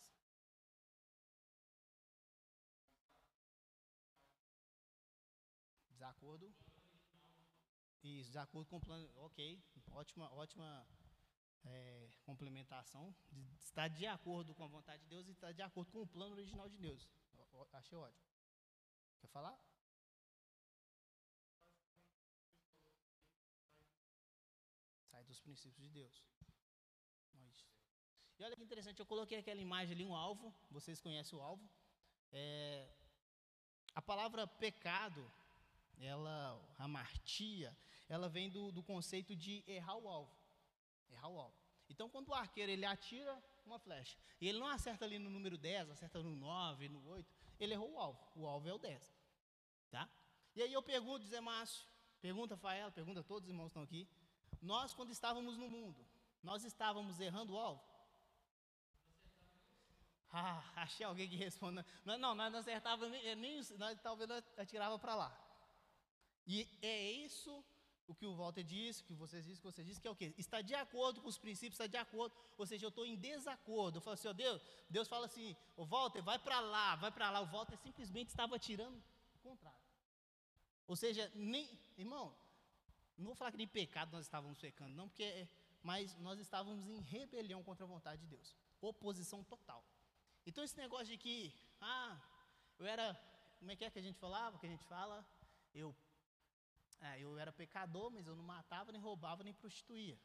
Desacordo. 5.89 6.53
Isso, 8.03 8.29
desacordo 8.29 8.69
com 8.69 8.77
o 8.77 8.81
plano. 8.81 9.09
Ok. 9.17 9.63
Ótima, 9.91 10.31
ótima 10.33 10.87
é, 11.63 12.09
complementação, 12.23 13.15
estar 13.59 13.87
de 13.87 14.05
acordo 14.05 14.53
com 14.55 14.63
a 14.63 14.67
vontade 14.67 15.03
de 15.03 15.09
Deus 15.09 15.27
e 15.27 15.31
estar 15.31 15.51
de 15.51 15.61
acordo 15.61 15.91
com 15.91 16.01
o 16.01 16.07
plano 16.07 16.33
original 16.33 16.67
de 16.69 16.77
Deus. 16.77 17.09
Achei 17.73 17.97
ótimo. 17.97 18.25
Quer 19.19 19.27
falar? 19.27 19.57
Sai 25.09 25.23
dos 25.25 25.39
princípios 25.39 25.87
de 25.87 25.89
Deus. 25.89 26.23
E 28.41 28.43
olha 28.43 28.55
que 28.55 28.63
interessante, 28.63 28.99
eu 28.99 29.05
coloquei 29.05 29.37
aquela 29.37 29.61
imagem 29.61 29.93
ali, 29.93 30.03
um 30.03 30.15
alvo. 30.15 30.51
Vocês 30.71 30.99
conhecem 30.99 31.37
o 31.37 31.41
alvo? 31.43 31.63
É, 32.31 32.89
a 33.93 34.01
palavra 34.01 34.47
pecado, 34.47 35.31
ela, 35.99 36.59
amartia, 36.79 37.77
ela 38.09 38.27
vem 38.27 38.49
do, 38.49 38.71
do 38.71 38.81
conceito 38.81 39.35
de 39.35 39.63
errar 39.67 39.95
o 39.95 40.09
alvo. 40.09 40.35
Errar 41.11 41.27
o 41.27 41.39
alvo. 41.39 41.55
Então, 41.87 42.09
quando 42.09 42.29
o 42.29 42.33
arqueiro 42.33 42.71
ele 42.71 42.83
atira 42.83 43.31
uma 43.63 43.77
flecha 43.77 44.17
e 44.39 44.49
ele 44.49 44.57
não 44.57 44.65
acerta 44.65 45.05
ali 45.05 45.19
no 45.19 45.29
número 45.29 45.55
10, 45.55 45.91
acerta 45.91 46.17
no 46.23 46.35
9, 46.35 46.89
no 46.89 47.07
8, 47.09 47.31
ele 47.59 47.75
errou 47.75 47.91
o 47.91 47.99
alvo. 47.99 48.19
O 48.35 48.47
alvo 48.47 48.67
é 48.67 48.73
o 48.73 48.79
10. 48.79 49.15
Tá? 49.91 50.09
E 50.55 50.63
aí 50.63 50.73
eu 50.73 50.81
pergunto, 50.81 51.27
Zé 51.27 51.39
Márcio, 51.39 51.85
pergunta 52.19 52.57
Faela, 52.57 52.89
pergunta 52.91 53.19
a 53.19 53.23
todos 53.23 53.43
os 53.43 53.51
irmãos 53.51 53.65
que 53.65 53.77
estão 53.77 53.83
aqui. 53.83 54.09
Nós, 54.59 54.95
quando 54.95 55.11
estávamos 55.11 55.59
no 55.59 55.69
mundo, 55.69 56.03
nós 56.41 56.63
estávamos 56.63 57.19
errando 57.19 57.53
o 57.53 57.59
alvo? 57.59 57.90
Ah, 60.33 60.63
achei 60.77 61.05
alguém 61.05 61.27
que 61.27 61.35
responda. 61.35 61.85
Não, 62.05 62.17
não 62.17 62.33
nós 62.33 62.51
não 62.53 62.59
acertávamos 62.59 63.11
nem, 63.11 63.35
nem 63.35 63.61
nós 63.77 63.99
talvez 64.01 64.29
nós 64.29 64.41
atirava 64.57 64.97
para 64.97 65.13
lá. 65.13 65.37
E 66.47 66.65
é 66.81 67.11
isso 67.11 67.63
o 68.07 68.15
que 68.15 68.25
o 68.25 68.35
Walter 68.35 68.63
disse, 68.63 69.01
o 69.01 69.05
que 69.05 69.13
vocês 69.13 69.43
dizem, 69.45 69.61
que 69.61 69.71
você 69.71 69.83
disse, 69.83 70.01
que 70.01 70.07
é 70.07 70.11
o 70.11 70.15
quê? 70.15 70.33
Está 70.37 70.61
de 70.61 70.75
acordo 70.75 71.21
com 71.21 71.29
os 71.29 71.37
princípios, 71.37 71.73
está 71.73 71.87
de 71.87 71.97
acordo, 71.97 72.35
ou 72.57 72.65
seja, 72.65 72.85
eu 72.85 72.89
estou 72.89 73.05
em 73.05 73.15
desacordo. 73.15 73.97
Eu 73.97 74.01
falo 74.01 74.15
assim, 74.15 74.27
ó 74.27 74.33
Deus, 74.33 74.61
Deus 74.89 75.07
fala 75.07 75.25
assim, 75.25 75.55
o 75.77 75.85
Walter, 75.85 76.21
vai 76.21 76.37
para 76.37 76.59
lá, 76.59 76.95
vai 76.97 77.11
para 77.11 77.29
lá. 77.29 77.41
O 77.41 77.45
Walter 77.45 77.77
simplesmente 77.77 78.29
estava 78.29 78.59
tirando 78.59 79.01
o 79.35 79.39
contrário. 79.39 79.79
Ou 80.87 80.95
seja, 80.95 81.31
nem, 81.35 81.69
irmão, 81.97 82.35
não 83.17 83.27
vou 83.27 83.35
falar 83.35 83.51
que 83.51 83.57
nem 83.57 83.67
pecado 83.67 84.11
nós 84.11 84.25
estávamos 84.25 84.59
pecando, 84.59 84.93
não, 84.93 85.07
porque, 85.07 85.23
é, 85.23 85.47
mas 85.81 86.17
nós 86.17 86.39
estávamos 86.39 86.87
em 86.87 86.99
rebelião 86.99 87.63
contra 87.63 87.85
a 87.85 87.87
vontade 87.87 88.21
de 88.21 88.27
Deus. 88.27 88.55
Oposição 88.81 89.43
total. 89.43 89.85
Então 90.45 90.63
esse 90.63 90.77
negócio 90.77 91.07
de 91.07 91.17
que, 91.17 91.53
ah, 91.79 92.19
eu 92.79 92.85
era, 92.85 93.05
como 93.59 93.71
é 93.71 93.75
que 93.75 93.85
é 93.85 93.91
que 93.91 93.99
a 93.99 94.01
gente 94.01 94.17
falava, 94.17 94.57
que 94.57 94.65
a 94.65 94.69
gente 94.69 94.85
fala? 94.85 95.25
Eu, 95.73 95.95
é, 96.99 97.19
eu 97.19 97.37
era 97.37 97.51
pecador, 97.51 98.09
mas 98.09 98.25
eu 98.25 98.35
não 98.35 98.43
matava, 98.43 98.91
nem 98.91 99.01
roubava, 99.01 99.43
nem 99.43 99.53
prostituía. 99.53 100.17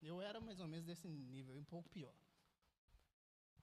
Eu 0.00 0.20
era 0.20 0.40
mais 0.40 0.60
ou 0.60 0.68
menos 0.68 0.84
desse 0.84 1.08
nível, 1.08 1.56
um 1.56 1.64
pouco 1.64 1.88
pior. 1.88 2.14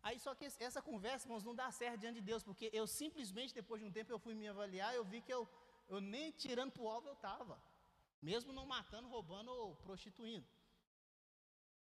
Aí 0.03 0.19
só 0.19 0.33
que 0.33 0.45
essa 0.45 0.81
conversa, 0.81 1.25
irmãos, 1.25 1.43
não 1.43 1.55
dá 1.55 1.71
certo 1.71 1.99
diante 1.99 2.15
de 2.15 2.21
Deus, 2.21 2.43
porque 2.43 2.69
eu 2.73 2.87
simplesmente, 2.87 3.53
depois 3.53 3.79
de 3.81 3.87
um 3.87 3.91
tempo, 3.91 4.11
eu 4.11 4.19
fui 4.19 4.33
me 4.33 4.47
avaliar, 4.47 4.93
eu 4.95 5.05
vi 5.05 5.21
que 5.21 5.33
eu, 5.33 5.47
eu 5.87 6.01
nem 6.01 6.31
tirando 6.31 6.71
para 6.71 6.81
o 6.81 6.89
alvo 6.89 7.07
eu 7.07 7.13
estava. 7.13 7.61
Mesmo 8.21 8.51
não 8.51 8.65
matando, 8.65 9.07
roubando 9.07 9.51
ou 9.51 9.75
prostituindo. 9.77 10.47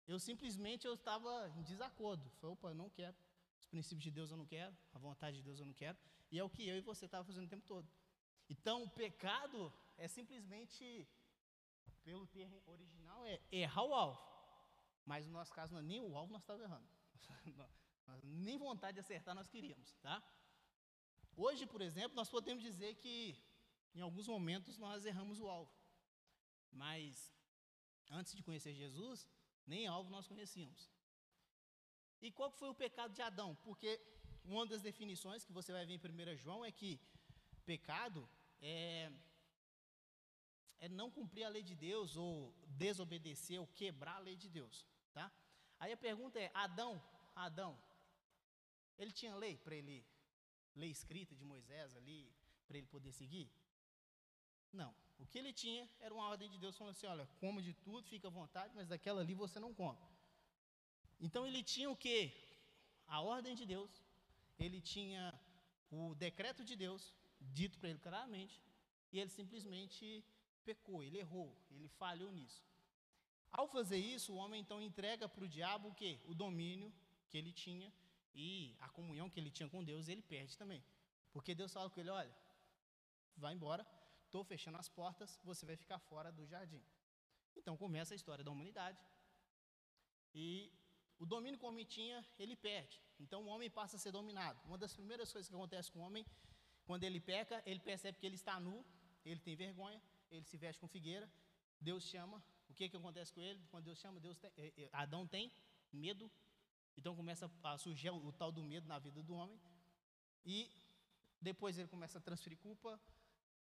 Eu 0.07 0.19
simplesmente 0.19 0.87
eu 0.87 0.95
estava 0.95 1.49
em 1.55 1.61
desacordo. 1.61 2.27
Falei, 2.39 2.53
opa, 2.53 2.73
não 2.73 2.89
quero 2.89 3.15
princípios 3.69 4.03
de 4.03 4.11
Deus 4.11 4.31
eu 4.31 4.37
não 4.37 4.45
quero, 4.45 4.75
a 4.93 4.99
vontade 4.99 5.37
de 5.37 5.43
Deus 5.43 5.59
eu 5.59 5.65
não 5.65 5.73
quero, 5.73 5.97
e 6.31 6.37
é 6.37 6.43
o 6.43 6.49
que 6.49 6.67
eu 6.67 6.77
e 6.77 6.81
você 6.81 7.05
estava 7.05 7.23
fazendo 7.23 7.45
o 7.45 7.49
tempo 7.49 7.65
todo. 7.65 7.87
Então, 8.49 8.83
o 8.83 8.89
pecado 8.89 9.71
é 9.97 10.07
simplesmente, 10.07 11.07
pelo 12.03 12.25
termo 12.27 12.61
original, 12.65 13.25
é 13.25 13.39
errar 13.51 13.83
o 13.83 13.93
alvo. 13.93 14.19
Mas 15.05 15.25
no 15.25 15.33
nosso 15.33 15.53
caso, 15.53 15.73
não 15.73 15.79
é 15.79 15.83
nem 15.83 16.01
o 16.01 16.15
alvo 16.17 16.33
nós 16.33 16.41
estávamos 16.41 16.65
errando. 16.65 16.89
nem 18.23 18.57
vontade 18.57 18.95
de 18.95 18.99
acertar 18.99 19.35
nós 19.35 19.47
queríamos, 19.47 19.93
tá? 20.01 20.21
Hoje, 21.35 21.65
por 21.65 21.81
exemplo, 21.81 22.15
nós 22.15 22.29
podemos 22.29 22.63
dizer 22.63 22.95
que 22.95 23.37
em 23.93 24.01
alguns 24.01 24.27
momentos 24.27 24.77
nós 24.77 25.05
erramos 25.05 25.39
o 25.39 25.47
alvo. 25.47 25.71
Mas 26.71 27.33
antes 28.09 28.35
de 28.35 28.43
conhecer 28.43 28.73
Jesus, 28.73 29.27
nem 29.65 29.87
alvo 29.87 30.09
nós 30.09 30.27
conhecíamos. 30.27 30.89
E 32.21 32.31
qual 32.31 32.51
foi 32.51 32.69
o 32.69 32.75
pecado 32.75 33.13
de 33.13 33.21
Adão? 33.21 33.55
Porque 33.63 33.99
uma 34.43 34.65
das 34.65 34.81
definições 34.81 35.45
que 35.45 35.51
você 35.51 35.71
vai 35.71 35.85
ver 35.85 35.93
em 35.93 36.33
1 36.33 36.35
João 36.37 36.65
é 36.65 36.71
que 36.71 36.99
pecado 37.65 38.27
é, 38.61 39.11
é 40.79 40.89
não 40.89 41.09
cumprir 41.09 41.43
a 41.43 41.49
lei 41.49 41.63
de 41.63 41.75
Deus 41.75 42.17
ou 42.17 42.53
desobedecer 42.67 43.59
ou 43.59 43.67
quebrar 43.67 44.17
a 44.17 44.19
lei 44.19 44.35
de 44.35 44.49
Deus, 44.49 44.85
tá? 45.13 45.31
Aí 45.79 45.93
a 45.93 45.97
pergunta 45.97 46.39
é, 46.39 46.51
Adão, 46.53 47.01
Adão, 47.35 47.79
ele 48.97 49.11
tinha 49.11 49.35
lei 49.35 49.57
para 49.57 49.75
ele, 49.75 50.05
lei 50.75 50.89
escrita 50.89 51.35
de 51.35 51.45
Moisés 51.45 51.95
ali, 51.95 52.29
para 52.67 52.77
ele 52.77 52.87
poder 52.87 53.13
seguir? 53.13 53.49
Não. 54.73 54.93
O 55.17 55.25
que 55.25 55.37
ele 55.37 55.51
tinha 55.51 55.87
era 55.99 56.13
uma 56.13 56.27
ordem 56.27 56.49
de 56.49 56.57
Deus 56.57 56.77
falando 56.77 56.91
assim, 56.91 57.07
olha, 57.07 57.27
come 57.39 57.61
de 57.61 57.73
tudo, 57.73 58.07
fica 58.07 58.27
à 58.27 58.31
vontade, 58.31 58.73
mas 58.73 58.87
daquela 58.87 59.21
ali 59.21 59.33
você 59.33 59.59
não 59.59 59.73
come. 59.73 59.99
Então 61.19 61.45
ele 61.45 61.61
tinha 61.63 61.89
o 61.89 61.95
que? 61.95 62.19
A 63.07 63.21
ordem 63.21 63.55
de 63.55 63.65
Deus, 63.65 63.91
ele 64.57 64.79
tinha 64.79 65.23
o 65.91 66.15
decreto 66.15 66.63
de 66.63 66.75
Deus, 66.75 67.15
dito 67.39 67.77
para 67.79 67.89
ele 67.89 67.99
claramente, 67.99 68.61
e 69.11 69.19
ele 69.19 69.29
simplesmente 69.29 70.23
pecou, 70.63 71.03
ele 71.03 71.17
errou, 71.17 71.49
ele 71.71 71.87
falhou 71.87 72.31
nisso. 72.31 72.63
Ao 73.51 73.67
fazer 73.67 73.97
isso, 73.97 74.33
o 74.33 74.37
homem 74.37 74.61
então 74.61 74.79
entrega 74.81 75.27
para 75.27 75.43
o 75.43 75.47
diabo 75.47 75.89
o 75.89 75.95
que? 75.95 76.19
O 76.25 76.33
domínio 76.33 76.93
que 77.29 77.37
ele 77.37 77.51
tinha 77.51 77.91
e 78.33 78.75
a 78.79 78.89
comunhão 78.89 79.29
que 79.29 79.39
ele 79.39 79.49
tinha 79.49 79.67
com 79.67 79.83
Deus, 79.83 80.07
ele 80.07 80.21
perde 80.21 80.55
também. 80.57 80.83
Porque 81.31 81.55
Deus 81.55 81.73
fala 81.73 81.89
com 81.89 81.99
ele: 81.99 82.09
olha, 82.09 82.31
vai 83.35 83.53
embora, 83.53 83.85
estou 84.25 84.43
fechando 84.43 84.77
as 84.77 84.87
portas, 84.87 85.39
você 85.43 85.65
vai 85.65 85.75
ficar 85.75 85.97
fora 85.97 86.31
do 86.31 86.45
jardim. 86.45 86.83
Então 87.55 87.75
começa 87.75 88.13
a 88.13 88.15
história 88.15 88.43
da 88.43 88.51
humanidade. 88.51 88.99
E 90.33 90.71
o 91.19 91.25
domínio 91.25 91.59
que 91.59 91.65
o 91.65 91.67
homem 91.67 91.85
tinha, 91.85 92.25
ele 92.37 92.55
perde. 92.55 93.01
Então 93.19 93.43
o 93.43 93.47
homem 93.47 93.69
passa 93.69 93.97
a 93.97 93.99
ser 93.99 94.11
dominado. 94.11 94.59
Uma 94.65 94.77
das 94.77 94.93
primeiras 94.93 95.31
coisas 95.31 95.49
que 95.49 95.55
acontece 95.55 95.91
com 95.91 95.99
o 95.99 96.03
homem, 96.03 96.25
quando 96.85 97.03
ele 97.03 97.19
peca, 97.19 97.61
ele 97.65 97.79
percebe 97.79 98.17
que 98.17 98.25
ele 98.25 98.35
está 98.35 98.59
nu, 98.59 98.85
ele 99.25 99.39
tem 99.39 99.55
vergonha, 99.55 100.01
ele 100.31 100.45
se 100.45 100.57
veste 100.57 100.79
com 100.79 100.87
figueira, 100.87 101.29
Deus 101.79 102.03
chama. 102.05 102.41
O 102.69 102.73
que, 102.73 102.87
que 102.87 102.95
acontece 102.95 103.33
com 103.33 103.41
ele? 103.41 103.61
Quando 103.69 103.85
Deus 103.85 103.99
chama, 103.99 104.19
Deus 104.19 104.37
tem, 104.37 104.51
eh, 104.57 104.73
eh, 104.77 104.89
Adão 104.93 105.27
tem 105.27 105.51
medo. 105.91 106.31
Então 106.95 107.15
começa 107.15 107.51
a 107.63 107.77
surgir 107.77 108.09
o, 108.11 108.27
o 108.27 108.31
tal 108.31 108.51
do 108.51 108.63
medo 108.63 108.87
na 108.87 108.97
vida 108.99 109.21
do 109.21 109.33
homem. 109.33 109.59
E 110.45 110.71
depois 111.41 111.77
ele 111.77 111.87
começa 111.87 112.17
a 112.17 112.21
transferir 112.21 112.57
culpa, 112.59 112.99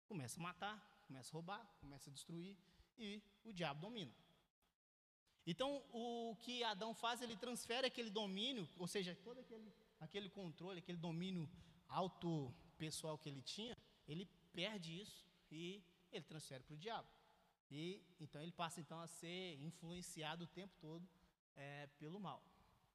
começa 0.08 0.40
a 0.40 0.44
matar, 0.44 1.04
começa 1.08 1.30
a 1.32 1.34
roubar, 1.34 1.66
começa 1.80 2.10
a 2.10 2.14
destruir 2.14 2.58
e 2.98 3.22
o 3.44 3.54
diabo 3.54 3.82
domina. 3.82 4.14
Então, 5.46 5.84
o 5.92 6.36
que 6.42 6.64
Adão 6.64 6.94
faz, 6.94 7.22
ele 7.22 7.38
transfere 7.38 7.86
aquele 7.86 8.10
domínio, 8.10 8.68
ou 8.78 8.88
seja, 8.88 9.16
todo 9.24 9.40
aquele, 9.40 9.72
aquele 10.00 10.30
controle, 10.30 10.80
aquele 10.80 10.98
domínio 10.98 11.48
auto 11.88 12.54
pessoal 12.78 13.18
que 13.18 13.30
ele 13.30 13.42
tinha, 13.42 13.78
ele 14.08 14.26
perde 14.54 15.00
isso 15.02 15.26
e 15.52 15.84
ele 16.12 16.26
transfere 16.26 16.64
para 16.64 16.74
o 16.74 16.78
diabo. 16.78 17.08
E 17.70 18.02
então 18.20 18.42
ele 18.42 18.52
passa 18.52 18.80
então 18.80 19.00
a 19.00 19.08
ser 19.08 19.56
influenciado 19.62 20.44
o 20.44 20.48
tempo 20.48 20.74
todo 20.80 21.08
é, 21.56 21.88
pelo 22.00 22.20
mal, 22.20 22.42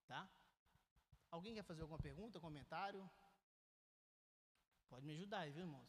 tá? 0.07 0.29
Alguém 1.31 1.55
quer 1.55 1.63
fazer 1.63 1.83
alguma 1.83 1.99
pergunta, 1.99 2.41
comentário? 2.41 3.09
Pode 4.89 5.07
me 5.07 5.13
ajudar 5.13 5.41
aí, 5.41 5.53
viu, 5.53 5.63
irmãos? 5.63 5.89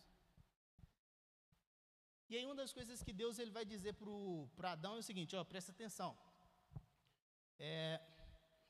E 2.30 2.38
aí 2.38 2.46
uma 2.46 2.56
das 2.56 2.72
coisas 2.72 3.04
que 3.04 3.12
Deus 3.12 3.40
ele 3.40 3.52
vai 3.52 3.66
dizer 3.66 3.96
para 4.56 4.72
Adão 4.74 4.96
é 4.96 5.00
o 5.00 5.04
seguinte, 5.04 5.36
ó, 5.36 5.44
presta 5.44 5.72
atenção. 5.72 6.18
É, 7.64 8.02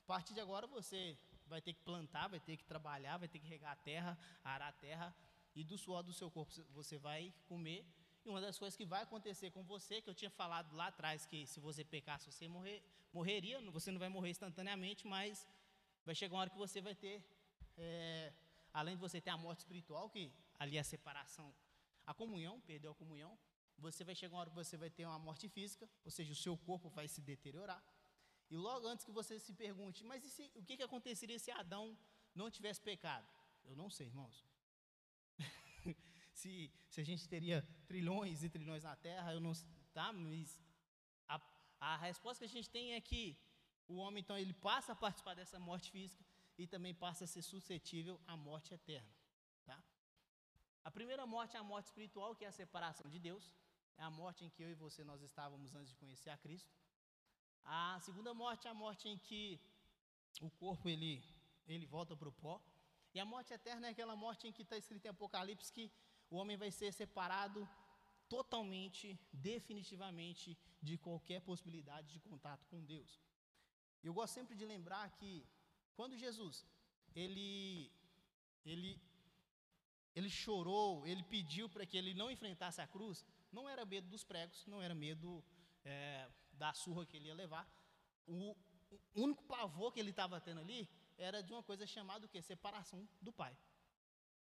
a 0.03 0.05
partir 0.05 0.33
de 0.33 0.41
agora 0.41 0.67
você 0.67 1.17
vai 1.47 1.61
ter 1.61 1.71
que 1.71 1.81
plantar, 1.81 2.27
vai 2.27 2.41
ter 2.41 2.57
que 2.57 2.65
trabalhar, 2.65 3.17
vai 3.17 3.29
ter 3.29 3.39
que 3.39 3.47
regar 3.47 3.71
a 3.71 3.75
terra, 3.77 4.19
arar 4.43 4.67
a 4.67 4.73
terra, 4.73 5.15
e 5.55 5.63
do 5.63 5.77
suor 5.77 6.03
do 6.03 6.11
seu 6.11 6.29
corpo 6.29 6.51
você 6.71 6.97
vai 6.97 7.33
comer. 7.47 7.85
E 8.25 8.29
uma 8.29 8.41
das 8.41 8.59
coisas 8.59 8.75
que 8.75 8.85
vai 8.85 9.01
acontecer 9.03 9.49
com 9.51 9.63
você, 9.63 10.01
que 10.01 10.09
eu 10.09 10.13
tinha 10.13 10.29
falado 10.29 10.75
lá 10.75 10.87
atrás, 10.87 11.25
que 11.25 11.47
se 11.47 11.61
você 11.61 11.85
pecasse, 11.85 12.29
você 12.29 12.49
morrer, 12.49 12.83
morreria, 13.13 13.61
você 13.71 13.91
não 13.93 13.99
vai 13.99 14.09
morrer 14.09 14.31
instantaneamente, 14.31 15.07
mas 15.07 15.47
vai 16.05 16.13
chegar 16.13 16.35
uma 16.35 16.41
hora 16.41 16.49
que 16.49 16.57
você 16.57 16.81
vai 16.81 16.93
ter, 16.93 17.23
é, 17.77 18.33
além 18.73 18.95
de 18.95 19.01
você 19.01 19.21
ter 19.21 19.29
a 19.29 19.37
morte 19.37 19.59
espiritual, 19.59 20.09
que 20.09 20.33
ali 20.59 20.75
é 20.75 20.81
a 20.81 20.83
separação, 20.83 21.55
a 22.05 22.13
comunhão, 22.13 22.59
perdeu 22.59 22.91
a 22.91 22.95
comunhão, 22.95 23.39
você 23.77 24.03
vai 24.03 24.15
chegar 24.15 24.35
uma 24.35 24.41
hora 24.41 24.49
que 24.49 24.55
você 24.55 24.75
vai 24.75 24.89
ter 24.89 25.05
uma 25.05 25.17
morte 25.17 25.47
física, 25.47 25.89
ou 26.03 26.11
seja, 26.11 26.33
o 26.33 26.35
seu 26.35 26.57
corpo 26.57 26.89
vai 26.89 27.07
se 27.07 27.21
deteriorar. 27.21 27.81
E 28.51 28.57
logo 28.57 28.85
antes 28.85 29.05
que 29.05 29.13
você 29.19 29.39
se 29.39 29.53
pergunte, 29.53 30.03
mas 30.03 30.21
se, 30.23 30.51
o 30.55 30.63
que, 30.63 30.75
que 30.75 30.83
aconteceria 30.83 31.39
se 31.39 31.49
Adão 31.51 31.97
não 32.35 32.51
tivesse 32.51 32.81
pecado? 32.81 33.25
Eu 33.63 33.77
não 33.77 33.89
sei, 33.89 34.07
irmãos. 34.07 34.45
se, 36.33 36.69
se 36.89 36.99
a 36.99 37.05
gente 37.09 37.29
teria 37.29 37.65
trilhões 37.87 38.43
e 38.43 38.49
trilhões 38.49 38.83
na 38.83 38.95
Terra, 38.97 39.33
eu 39.33 39.39
não 39.39 39.53
tá, 39.93 40.11
mas 40.11 40.61
a, 41.29 41.39
a 41.79 41.97
resposta 41.97 42.39
que 42.43 42.51
a 42.51 42.55
gente 42.57 42.69
tem 42.69 42.93
é 42.93 42.99
que 42.99 43.37
o 43.87 43.95
homem 43.95 44.21
então 44.21 44.37
ele 44.37 44.53
passa 44.53 44.91
a 44.91 44.95
participar 44.95 45.33
dessa 45.33 45.57
morte 45.57 45.89
física 45.89 46.25
e 46.57 46.67
também 46.67 46.93
passa 46.93 47.23
a 47.23 47.27
ser 47.27 47.41
suscetível 47.41 48.19
à 48.27 48.35
morte 48.35 48.73
eterna. 48.73 49.13
Tá? 49.63 49.81
A 50.83 50.91
primeira 50.91 51.25
morte 51.25 51.55
é 51.55 51.59
a 51.59 51.63
morte 51.63 51.85
espiritual, 51.85 52.35
que 52.35 52.43
é 52.43 52.49
a 52.49 52.51
separação 52.51 53.09
de 53.09 53.17
Deus. 53.17 53.53
É 53.97 54.03
a 54.03 54.09
morte 54.09 54.43
em 54.43 54.49
que 54.49 54.61
eu 54.61 54.69
e 54.69 54.73
você 54.73 55.05
nós 55.05 55.21
estávamos 55.21 55.73
antes 55.73 55.89
de 55.89 55.95
conhecer 55.95 56.29
a 56.31 56.37
Cristo. 56.37 56.69
A 57.63 57.99
segunda 58.01 58.33
morte 58.33 58.67
é 58.67 58.71
a 58.71 58.73
morte 58.73 59.07
em 59.07 59.17
que 59.17 59.59
o 60.41 60.49
corpo 60.49 60.89
ele, 60.89 61.23
ele 61.67 61.85
volta 61.85 62.15
para 62.15 62.29
o 62.29 62.31
pó. 62.31 62.61
E 63.13 63.19
a 63.19 63.25
morte 63.25 63.53
eterna 63.53 63.87
é 63.87 63.91
aquela 63.91 64.15
morte 64.15 64.47
em 64.47 64.51
que 64.51 64.61
está 64.61 64.77
escrito 64.77 65.05
em 65.05 65.09
Apocalipse 65.09 65.71
que 65.71 65.91
o 66.29 66.37
homem 66.37 66.57
vai 66.57 66.71
ser 66.71 66.91
separado 66.93 67.67
totalmente, 68.29 69.19
definitivamente, 69.33 70.57
de 70.81 70.97
qualquer 70.97 71.41
possibilidade 71.41 72.11
de 72.13 72.19
contato 72.19 72.65
com 72.67 72.83
Deus. 72.83 73.19
Eu 74.01 74.13
gosto 74.13 74.33
sempre 74.33 74.55
de 74.55 74.65
lembrar 74.65 75.09
que 75.17 75.45
quando 75.95 76.17
Jesus 76.17 76.65
ele 77.13 77.91
ele 78.65 78.99
ele 80.15 80.29
chorou, 80.29 81.05
ele 81.05 81.23
pediu 81.23 81.69
para 81.69 81.85
que 81.85 81.97
ele 81.97 82.13
não 82.13 82.29
enfrentasse 82.29 82.81
a 82.81 82.87
cruz, 82.87 83.25
não 83.51 83.69
era 83.69 83.85
medo 83.85 84.07
dos 84.09 84.23
pregos, 84.23 84.65
não 84.65 84.81
era 84.81 84.93
medo 84.93 85.43
é, 85.85 86.29
da 86.61 86.73
surra 86.83 87.05
que 87.09 87.17
ele 87.17 87.27
ia 87.31 87.37
levar. 87.43 87.65
O, 88.27 88.55
único 89.15 89.43
pavor 89.45 89.91
que 89.93 89.99
ele 89.99 90.11
estava 90.15 90.39
tendo 90.47 90.61
ali 90.65 90.81
era 91.17 91.41
de 91.41 91.51
uma 91.53 91.63
coisa 91.69 91.85
chamada 91.87 92.25
o 92.25 92.29
quê? 92.29 92.39
Separação 92.41 92.99
do 93.21 93.31
Pai. 93.41 93.53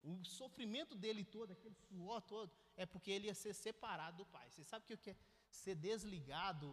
O 0.04 0.14
sofrimento 0.24 0.94
dele 1.04 1.24
todo, 1.36 1.52
aquele 1.52 1.76
suor 1.88 2.22
todo, 2.22 2.52
é 2.78 2.86
porque 2.86 3.12
ele 3.12 3.28
ia 3.28 3.34
ser 3.44 3.54
separado 3.54 4.18
do 4.18 4.26
Pai. 4.26 4.48
Você 4.50 4.64
sabe 4.64 4.86
o 4.86 4.98
que 4.98 5.10
é 5.10 5.16
ser 5.50 5.76
desligado, 5.76 6.68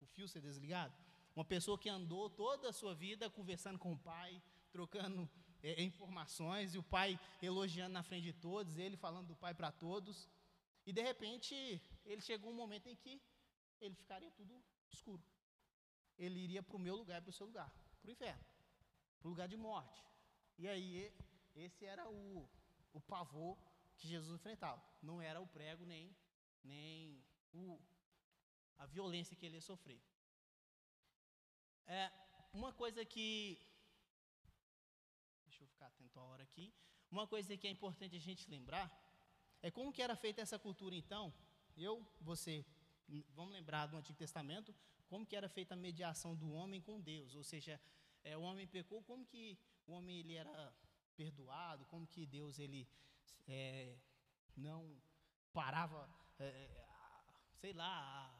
o 0.00 0.06
fio 0.06 0.26
ser 0.26 0.40
desligado? 0.40 0.94
Uma 1.36 1.44
pessoa 1.44 1.76
que 1.82 1.90
andou 1.98 2.24
toda 2.30 2.70
a 2.70 2.72
sua 2.80 2.94
vida 2.94 3.28
conversando 3.28 3.78
com 3.78 3.92
o 3.92 3.98
Pai, 3.98 4.42
trocando 4.72 5.28
é, 5.62 5.82
informações, 5.82 6.74
e 6.74 6.78
o 6.78 6.82
Pai 6.82 7.20
elogiando 7.42 7.92
na 7.92 8.02
frente 8.02 8.24
de 8.24 8.32
todos, 8.32 8.78
ele 8.78 8.96
falando 8.96 9.28
do 9.28 9.36
Pai 9.36 9.52
para 9.52 9.70
todos. 9.70 10.28
E 10.86 10.92
de 10.92 11.02
repente, 11.02 11.54
ele 12.06 12.22
chegou 12.22 12.50
um 12.50 12.60
momento 12.64 12.88
em 12.88 12.96
que 12.96 13.20
ele 13.80 13.94
ficaria 13.94 14.30
tudo 14.32 14.62
escuro. 14.90 15.22
Ele 16.16 16.38
iria 16.40 16.62
para 16.62 16.76
o 16.76 16.80
meu 16.80 16.96
lugar, 16.96 17.22
para 17.22 17.30
o 17.30 17.32
seu 17.32 17.46
lugar, 17.46 17.70
para 18.00 18.08
o 18.08 18.12
inferno, 18.12 18.44
para 19.18 19.28
o 19.28 19.30
lugar 19.30 19.48
de 19.48 19.56
morte. 19.56 20.04
E 20.58 20.66
aí, 20.66 21.12
esse 21.54 21.84
era 21.84 22.08
o, 22.08 22.48
o 22.92 23.00
pavor 23.00 23.56
que 23.96 24.08
Jesus 24.08 24.34
enfrentava. 24.34 24.82
Não 25.00 25.20
era 25.20 25.40
o 25.40 25.46
prego, 25.46 25.84
nem, 25.84 26.16
nem 26.64 27.24
o, 27.52 27.80
a 28.78 28.86
violência 28.86 29.36
que 29.36 29.46
ele 29.46 29.56
ia 29.56 29.60
sofrer. 29.60 30.00
É, 31.86 32.10
uma 32.52 32.72
coisa 32.72 33.04
que. 33.04 33.58
Deixa 35.46 35.62
eu 35.62 35.68
ficar 35.68 35.86
atento 35.86 36.18
a 36.18 36.24
hora 36.24 36.42
aqui. 36.42 36.72
Uma 37.10 37.26
coisa 37.26 37.56
que 37.56 37.66
é 37.66 37.70
importante 37.70 38.16
a 38.16 38.20
gente 38.20 38.50
lembrar 38.50 38.86
é 39.62 39.70
como 39.70 39.92
que 39.92 40.02
era 40.02 40.14
feita 40.14 40.42
essa 40.42 40.58
cultura 40.58 40.94
então. 40.94 41.32
Eu, 41.76 42.04
você, 42.20 42.66
vamos 43.34 43.52
lembrar 43.52 43.86
do 43.86 43.96
Antigo 43.96 44.18
Testamento, 44.18 44.74
como 45.08 45.26
que 45.26 45.36
era 45.36 45.48
feita 45.48 45.74
a 45.74 45.76
mediação 45.76 46.34
do 46.34 46.52
homem 46.52 46.80
com 46.80 47.00
Deus, 47.00 47.34
ou 47.34 47.42
seja, 47.42 47.80
é, 48.22 48.36
o 48.36 48.42
homem 48.42 48.66
pecou, 48.66 49.02
como 49.02 49.24
que 49.24 49.58
o 49.86 49.92
homem 49.92 50.18
ele 50.18 50.34
era 50.34 50.74
perdoado, 51.16 51.84
como 51.86 52.06
que 52.06 52.26
Deus 52.26 52.58
ele 52.58 52.86
é, 53.46 53.96
não 54.56 55.00
parava, 55.52 56.08
é, 56.38 56.86
sei 57.60 57.72
lá, 57.72 58.38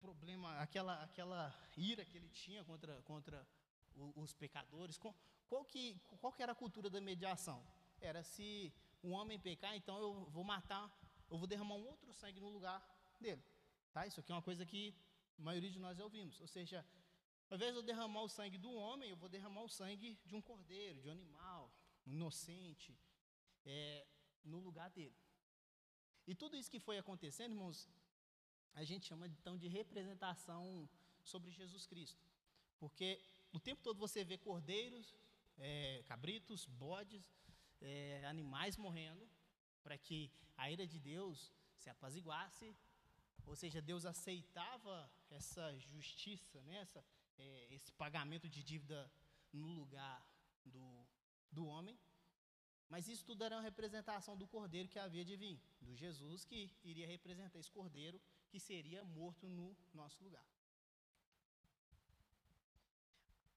problema, 0.00 0.58
aquela, 0.60 1.02
aquela 1.02 1.54
ira 1.76 2.04
que 2.04 2.16
ele 2.16 2.28
tinha 2.28 2.62
contra, 2.64 3.02
contra 3.02 3.46
os 4.14 4.32
pecadores. 4.34 4.96
Qual 4.96 5.64
que, 5.64 6.00
qual 6.20 6.32
que 6.32 6.42
era 6.42 6.52
a 6.52 6.54
cultura 6.54 6.88
da 6.88 7.00
mediação? 7.00 7.60
Era 8.00 8.22
se 8.22 8.72
um 9.02 9.12
homem 9.12 9.38
pecar, 9.38 9.74
então 9.74 9.98
eu 9.98 10.24
vou 10.30 10.44
matar, 10.44 10.90
eu 11.30 11.38
vou 11.38 11.46
derramar 11.46 11.74
um 11.74 11.86
outro 11.86 12.12
sangue 12.12 12.40
no 12.40 12.48
lugar 12.48 12.80
dele. 13.20 13.42
Tá? 13.92 14.06
Isso 14.06 14.20
aqui 14.20 14.32
é 14.32 14.34
uma 14.34 14.42
coisa 14.42 14.64
que 14.64 14.94
a 15.38 15.42
maioria 15.42 15.70
de 15.70 15.78
nós 15.78 15.96
já 15.96 16.04
ouvimos. 16.04 16.40
Ou 16.40 16.46
seja, 16.46 16.84
ao 17.50 17.56
invés 17.56 17.72
de 17.72 17.78
eu 17.78 17.82
derramar 17.82 18.22
o 18.22 18.28
sangue 18.28 18.58
do 18.58 18.72
homem, 18.72 19.10
eu 19.10 19.16
vou 19.16 19.28
derramar 19.28 19.62
o 19.62 19.68
sangue 19.68 20.18
de 20.24 20.34
um 20.34 20.42
cordeiro, 20.42 21.00
de 21.00 21.08
um 21.08 21.12
animal, 21.12 21.70
inocente, 22.06 22.96
é, 23.64 24.06
no 24.44 24.58
lugar 24.58 24.90
dele. 24.90 25.16
E 26.26 26.34
tudo 26.34 26.56
isso 26.56 26.70
que 26.70 26.80
foi 26.80 26.98
acontecendo, 26.98 27.52
irmãos, 27.52 27.88
a 28.74 28.84
gente 28.84 29.06
chama 29.06 29.26
então 29.26 29.56
de 29.56 29.68
representação 29.68 30.88
sobre 31.22 31.50
Jesus 31.50 31.86
Cristo. 31.86 32.22
Porque 32.78 33.20
o 33.52 33.58
tempo 33.58 33.82
todo 33.82 33.98
você 33.98 34.24
vê 34.24 34.36
cordeiros, 34.36 35.14
é, 35.58 36.02
cabritos, 36.06 36.66
bodes, 36.66 37.34
é, 37.80 38.24
animais 38.26 38.76
morrendo, 38.76 39.28
para 39.86 39.96
que 40.06 40.18
a 40.56 40.68
ira 40.74 40.84
de 40.92 40.98
Deus 40.98 41.52
se 41.80 41.88
apaziguasse. 41.94 42.68
Ou 43.50 43.54
seja, 43.54 43.80
Deus 43.90 44.04
aceitava 44.04 44.96
essa 45.30 45.64
justiça, 45.78 46.60
né, 46.62 46.78
essa, 46.86 47.04
é, 47.38 47.68
esse 47.76 47.92
pagamento 47.92 48.48
de 48.48 48.64
dívida 48.70 49.00
no 49.52 49.68
lugar 49.80 50.18
do, 50.64 50.86
do 51.52 51.64
homem. 51.66 51.96
Mas 52.88 53.06
isso 53.12 53.24
tudo 53.24 53.44
era 53.44 53.56
uma 53.56 53.62
representação 53.62 54.36
do 54.36 54.46
cordeiro 54.48 54.88
que 54.88 54.98
havia 54.98 55.24
de 55.24 55.36
vir, 55.36 55.60
do 55.80 55.94
Jesus 55.94 56.44
que 56.44 56.60
iria 56.82 57.06
representar 57.06 57.58
esse 57.60 57.70
cordeiro 57.70 58.20
que 58.50 58.58
seria 58.58 59.04
morto 59.04 59.46
no 59.48 59.76
nosso 59.94 60.22
lugar. 60.24 60.46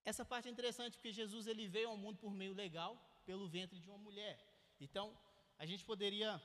Essa 0.05 0.23
parte 0.23 0.47
é 0.47 0.51
interessante 0.51 0.95
porque 0.95 1.11
Jesus 1.11 1.47
ele 1.47 1.67
veio 1.67 1.89
ao 1.89 1.97
mundo 1.97 2.17
por 2.17 2.33
meio 2.41 2.53
legal, 2.53 2.91
pelo 3.25 3.47
ventre 3.47 3.79
de 3.79 3.89
uma 3.89 3.97
mulher. 3.97 4.37
Então, 4.79 5.05
a 5.59 5.65
gente 5.65 5.83
poderia 5.91 6.41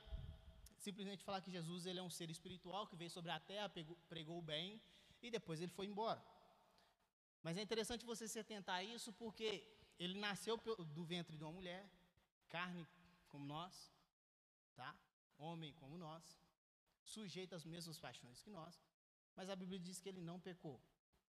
simplesmente 0.85 1.23
falar 1.23 1.41
que 1.41 1.49
Jesus 1.57 1.85
ele 1.85 1.99
é 1.99 2.03
um 2.03 2.09
ser 2.09 2.29
espiritual 2.29 2.85
que 2.89 2.97
veio 3.01 3.09
sobre 3.09 3.31
a 3.31 3.39
terra, 3.39 3.71
pregou 4.13 4.37
o 4.37 4.41
bem 4.41 4.79
e 5.21 5.31
depois 5.31 5.61
ele 5.61 5.71
foi 5.71 5.87
embora. 5.87 6.21
Mas 7.41 7.57
é 7.57 7.61
interessante 7.61 8.05
você 8.05 8.27
se 8.27 8.37
atentar 8.37 8.75
a 8.75 8.83
isso 8.83 9.11
porque 9.13 9.49
ele 9.97 10.19
nasceu 10.19 10.57
do 10.97 11.03
ventre 11.03 11.37
de 11.37 11.43
uma 11.43 11.53
mulher, 11.59 11.83
carne 12.49 12.85
como 13.29 13.45
nós, 13.45 13.73
tá? 14.75 14.93
Homem 15.37 15.71
como 15.73 15.97
nós 15.97 16.23
sujeito 17.03 17.55
às 17.55 17.63
mesmas 17.63 17.97
paixões 17.99 18.41
que 18.41 18.49
nós, 18.49 18.83
mas 19.35 19.49
a 19.49 19.55
Bíblia 19.55 19.79
diz 19.79 20.01
que 20.01 20.09
ele 20.09 20.21
não 20.21 20.39
pecou. 20.39 20.77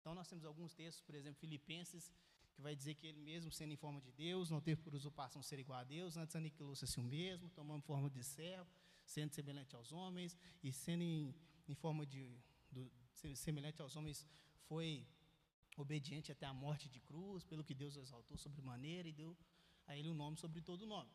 Então 0.01 0.15
nós 0.15 0.29
temos 0.29 0.45
alguns 0.45 0.75
textos, 0.75 1.03
por 1.03 1.15
exemplo, 1.15 1.39
Filipenses, 1.41 2.13
que 2.57 2.63
vai 2.63 2.75
dizer 2.75 2.95
que 2.95 3.07
ele 3.07 3.21
mesmo 3.21 3.53
sendo 3.53 3.73
em 3.73 3.77
forma 3.77 4.01
de 4.01 4.11
Deus, 4.13 4.51
não 4.51 4.61
teve 4.61 4.81
por 4.81 4.95
usurpação 4.95 5.43
ser 5.43 5.59
igual 5.59 5.79
a 5.79 5.85
Deus, 5.85 6.17
antes 6.17 6.35
aniquilou-se 6.35 6.85
a 6.85 6.89
si 6.89 7.03
mesmo, 7.03 7.51
tomando 7.51 7.83
forma 7.83 8.09
de 8.09 8.25
servo, 8.25 8.69
sendo 9.05 9.33
semelhante 9.33 9.77
aos 9.77 9.93
homens, 9.93 10.37
e 10.63 10.73
sendo 10.73 11.03
em, 11.03 11.35
em 11.69 11.75
forma 11.75 12.07
de 12.07 12.35
do, 12.71 12.91
semelhante 13.35 13.81
aos 13.83 13.95
homens, 13.95 14.27
foi 14.69 15.07
obediente 15.77 16.33
até 16.33 16.47
a 16.47 16.55
morte 16.55 16.89
de 16.89 17.01
cruz, 17.01 17.45
pelo 17.45 17.63
que 17.63 17.75
Deus 17.75 17.97
exaltou 17.97 18.39
sobre 18.39 18.63
maneira 18.63 19.07
e 19.07 19.13
deu 19.13 19.37
a 19.87 19.97
ele 19.97 20.09
o 20.09 20.13
um 20.13 20.15
nome 20.15 20.37
sobre 20.39 20.63
todo 20.63 20.83
o 20.83 20.87
nome. 20.87 21.11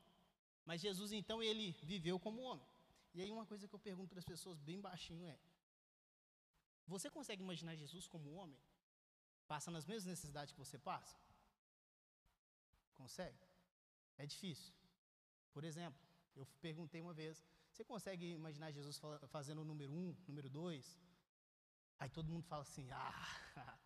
Mas 0.63 0.80
Jesus, 0.80 1.12
então, 1.12 1.41
ele 1.41 1.75
viveu 1.82 2.19
como 2.19 2.41
homem. 2.41 2.67
E 3.13 3.21
aí 3.21 3.32
uma 3.32 3.45
coisa 3.45 3.67
que 3.67 3.73
eu 3.73 3.80
pergunto 3.80 4.10
para 4.10 4.19
as 4.19 4.25
pessoas 4.25 4.60
bem 4.60 4.80
baixinho 4.80 5.25
é: 5.25 5.38
você 6.88 7.10
consegue 7.10 7.41
imaginar 7.41 7.75
Jesus 7.75 8.08
como 8.08 8.34
homem? 8.34 8.58
Passando 9.47 9.77
as 9.77 9.86
mesmas 9.86 10.06
necessidades 10.06 10.54
que 10.54 10.60
você 10.60 10.77
passa? 10.77 11.17
Consegue? 13.02 13.44
É 14.18 14.26
difícil. 14.34 14.74
Por 15.52 15.64
exemplo, 15.64 16.00
eu 16.36 16.46
perguntei 16.66 17.02
uma 17.02 17.16
vez: 17.22 17.44
você 17.72 17.84
consegue 17.84 18.26
imaginar 18.42 18.72
Jesus 18.72 19.00
fazendo 19.36 19.62
o 19.62 19.66
número 19.66 19.92
um, 19.92 20.16
número 20.28 20.50
dois? 20.50 20.86
Aí 22.00 22.10
todo 22.18 22.32
mundo 22.34 22.46
fala 22.52 22.62
assim: 22.62 22.88
ah. 22.92 23.28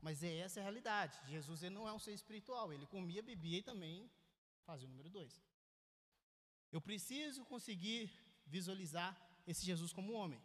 Mas 0.00 0.22
é 0.22 0.34
essa 0.38 0.60
a 0.60 0.62
realidade. 0.62 1.16
Jesus 1.34 1.62
ele 1.62 1.74
não 1.74 1.86
é 1.86 1.92
um 1.92 1.98
ser 1.98 2.14
espiritual. 2.20 2.72
Ele 2.72 2.86
comia, 2.86 3.22
bebia 3.22 3.58
e 3.58 3.62
também 3.70 4.10
fazia 4.64 4.88
o 4.88 4.90
número 4.90 5.10
dois. 5.10 5.34
Eu 6.72 6.80
preciso 6.80 7.44
conseguir 7.44 8.10
visualizar 8.46 9.10
esse 9.46 9.64
Jesus 9.64 9.92
como 9.92 10.14
homem. 10.14 10.42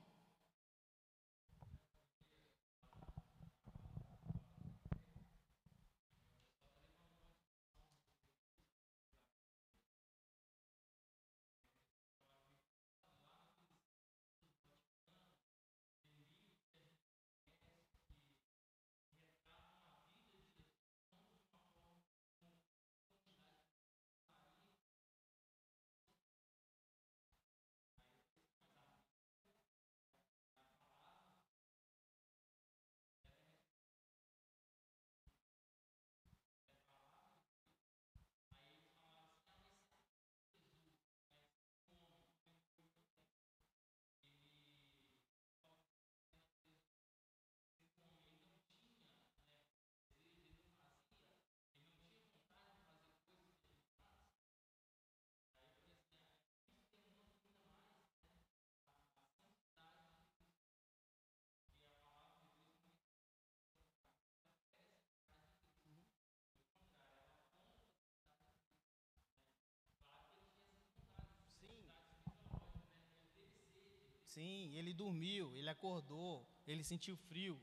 Sim, 74.37 74.71
ele 74.77 74.93
dormiu, 74.93 75.45
ele 75.57 75.67
acordou, 75.67 76.47
ele 76.67 76.83
sentiu 76.83 77.15
frio, 77.17 77.59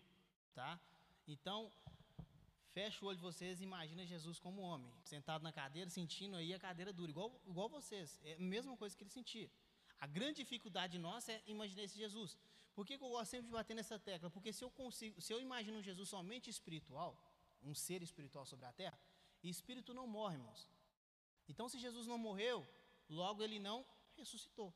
tá? 0.53 0.81
Então, 1.25 1.71
fecha 2.73 3.05
o 3.05 3.07
olho 3.07 3.17
de 3.17 3.23
vocês 3.23 3.61
e 3.61 3.63
imagina 3.63 4.05
Jesus 4.05 4.41
como 4.41 4.61
homem, 4.61 4.93
sentado 5.05 5.45
na 5.45 5.53
cadeira, 5.53 5.89
sentindo 5.89 6.35
aí 6.35 6.53
a 6.53 6.59
cadeira 6.59 6.93
dura, 6.93 7.13
igual, 7.13 7.41
igual 7.47 7.69
vocês. 7.69 8.21
É 8.25 8.33
a 8.35 8.41
mesma 8.41 8.77
coisa 8.77 8.97
que 8.97 9.05
ele 9.05 9.11
sentia. 9.11 9.49
A 10.01 10.09
grande 10.09 10.39
dificuldade 10.43 10.99
nossa 10.99 11.31
é 11.31 11.41
imaginar 11.47 11.85
esse 11.85 11.97
Jesus. 11.97 12.37
Por 12.75 12.85
que, 12.85 12.99
que 12.99 13.05
eu 13.05 13.09
gosto 13.09 13.31
sempre 13.31 13.47
de 13.47 13.53
bater 13.53 13.75
nessa 13.75 13.97
tecla? 13.97 14.29
Porque 14.29 14.53
se 14.53 14.65
eu 14.65 14.71
consigo, 14.73 15.21
se 15.21 15.33
eu 15.33 15.41
imagino 15.41 15.79
um 15.79 15.83
Jesus 15.91 16.09
somente 16.09 16.51
espiritual, 16.51 17.17
um 17.63 17.73
ser 17.73 18.03
espiritual 18.03 18.45
sobre 18.45 18.67
a 18.67 18.73
terra, 18.73 18.99
espírito 19.45 19.95
não 19.95 20.09
morre, 20.09 20.35
irmãos. 20.39 20.69
Então, 21.49 21.69
se 21.69 21.79
Jesus 21.79 22.09
não 22.09 22.19
morreu, 22.19 22.67
logo 23.09 23.45
ele 23.45 23.61
não 23.61 23.87
ressuscitou. 24.17 24.75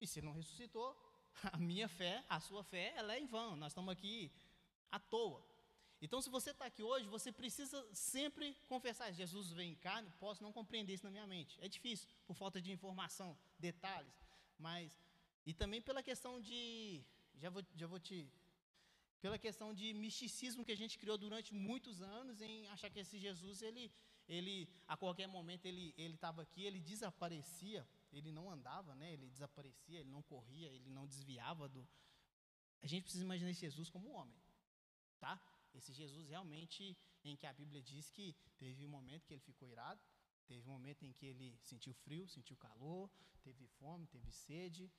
E 0.00 0.06
se 0.06 0.22
não 0.22 0.32
ressuscitou, 0.32 1.07
a 1.52 1.56
minha 1.56 1.88
fé, 1.88 2.24
a 2.28 2.40
sua 2.40 2.62
fé, 2.62 2.92
ela 2.96 3.14
é 3.14 3.20
em 3.20 3.26
vão. 3.26 3.56
Nós 3.56 3.72
estamos 3.72 3.92
aqui 3.92 4.30
à 4.90 4.98
toa. 4.98 5.44
Então, 6.00 6.22
se 6.22 6.30
você 6.30 6.50
está 6.50 6.66
aqui 6.66 6.82
hoje, 6.82 7.06
você 7.08 7.32
precisa 7.32 7.84
sempre 7.92 8.56
confessar: 8.68 9.12
Jesus 9.12 9.50
vem 9.50 9.72
em 9.72 9.74
carne, 9.74 10.10
posso 10.20 10.42
não 10.42 10.52
compreender 10.52 10.94
isso 10.94 11.04
na 11.04 11.10
minha 11.10 11.26
mente. 11.26 11.58
É 11.60 11.68
difícil, 11.68 12.08
por 12.26 12.34
falta 12.34 12.60
de 12.60 12.70
informação, 12.70 13.36
detalhes, 13.58 14.14
mas. 14.58 14.96
E 15.44 15.52
também 15.52 15.80
pela 15.80 16.02
questão 16.02 16.40
de. 16.40 17.02
Já 17.36 17.50
vou, 17.50 17.64
já 17.74 17.86
vou 17.86 17.98
te. 17.98 18.30
Pela 19.20 19.36
questão 19.36 19.74
de 19.74 19.92
misticismo 19.92 20.64
que 20.64 20.70
a 20.70 20.76
gente 20.76 20.96
criou 20.96 21.18
durante 21.18 21.52
muitos 21.52 22.00
anos 22.00 22.40
em 22.40 22.68
achar 22.68 22.88
que 22.88 23.00
esse 23.00 23.18
Jesus, 23.18 23.62
ele, 23.62 23.90
ele 24.28 24.68
a 24.86 24.96
qualquer 24.96 25.26
momento, 25.26 25.66
ele 25.66 25.92
estava 25.96 26.42
aqui, 26.42 26.62
ele 26.64 26.78
desaparecia 26.78 27.84
ele 28.12 28.32
não 28.32 28.50
andava, 28.50 28.94
né? 28.94 29.12
Ele 29.12 29.28
desaparecia, 29.28 30.00
ele 30.00 30.10
não 30.10 30.22
corria, 30.22 30.68
ele 30.70 30.90
não 30.90 31.06
desviava 31.06 31.68
do. 31.68 31.86
A 32.80 32.86
gente 32.86 33.02
precisa 33.02 33.24
imaginar 33.24 33.50
esse 33.50 33.60
Jesus 33.60 33.90
como 33.90 34.10
homem, 34.10 34.40
tá? 35.18 35.40
Esse 35.74 35.92
Jesus 35.92 36.26
realmente 36.28 36.96
em 37.24 37.36
que 37.36 37.46
a 37.46 37.52
Bíblia 37.52 37.82
diz 37.82 38.10
que 38.10 38.34
teve 38.56 38.84
um 38.84 38.88
momento 38.88 39.26
que 39.26 39.34
ele 39.34 39.40
ficou 39.40 39.68
irado, 39.68 40.00
teve 40.46 40.66
um 40.68 40.72
momento 40.72 41.04
em 41.04 41.12
que 41.12 41.26
ele 41.26 41.58
sentiu 41.62 41.92
frio, 41.92 42.26
sentiu 42.28 42.56
calor, 42.56 43.10
teve 43.42 43.66
fome, 43.66 44.06
teve 44.06 44.30
sede, 44.30 44.90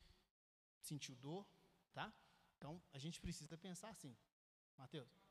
sentiu 0.81 1.15
dor, 1.15 1.47
tá? 1.93 2.13
Então 2.57 2.81
a 2.91 2.99
gente 2.99 3.19
precisa 3.19 3.57
pensar 3.57 3.89
assim. 3.89 4.15
Mateus. 4.77 5.28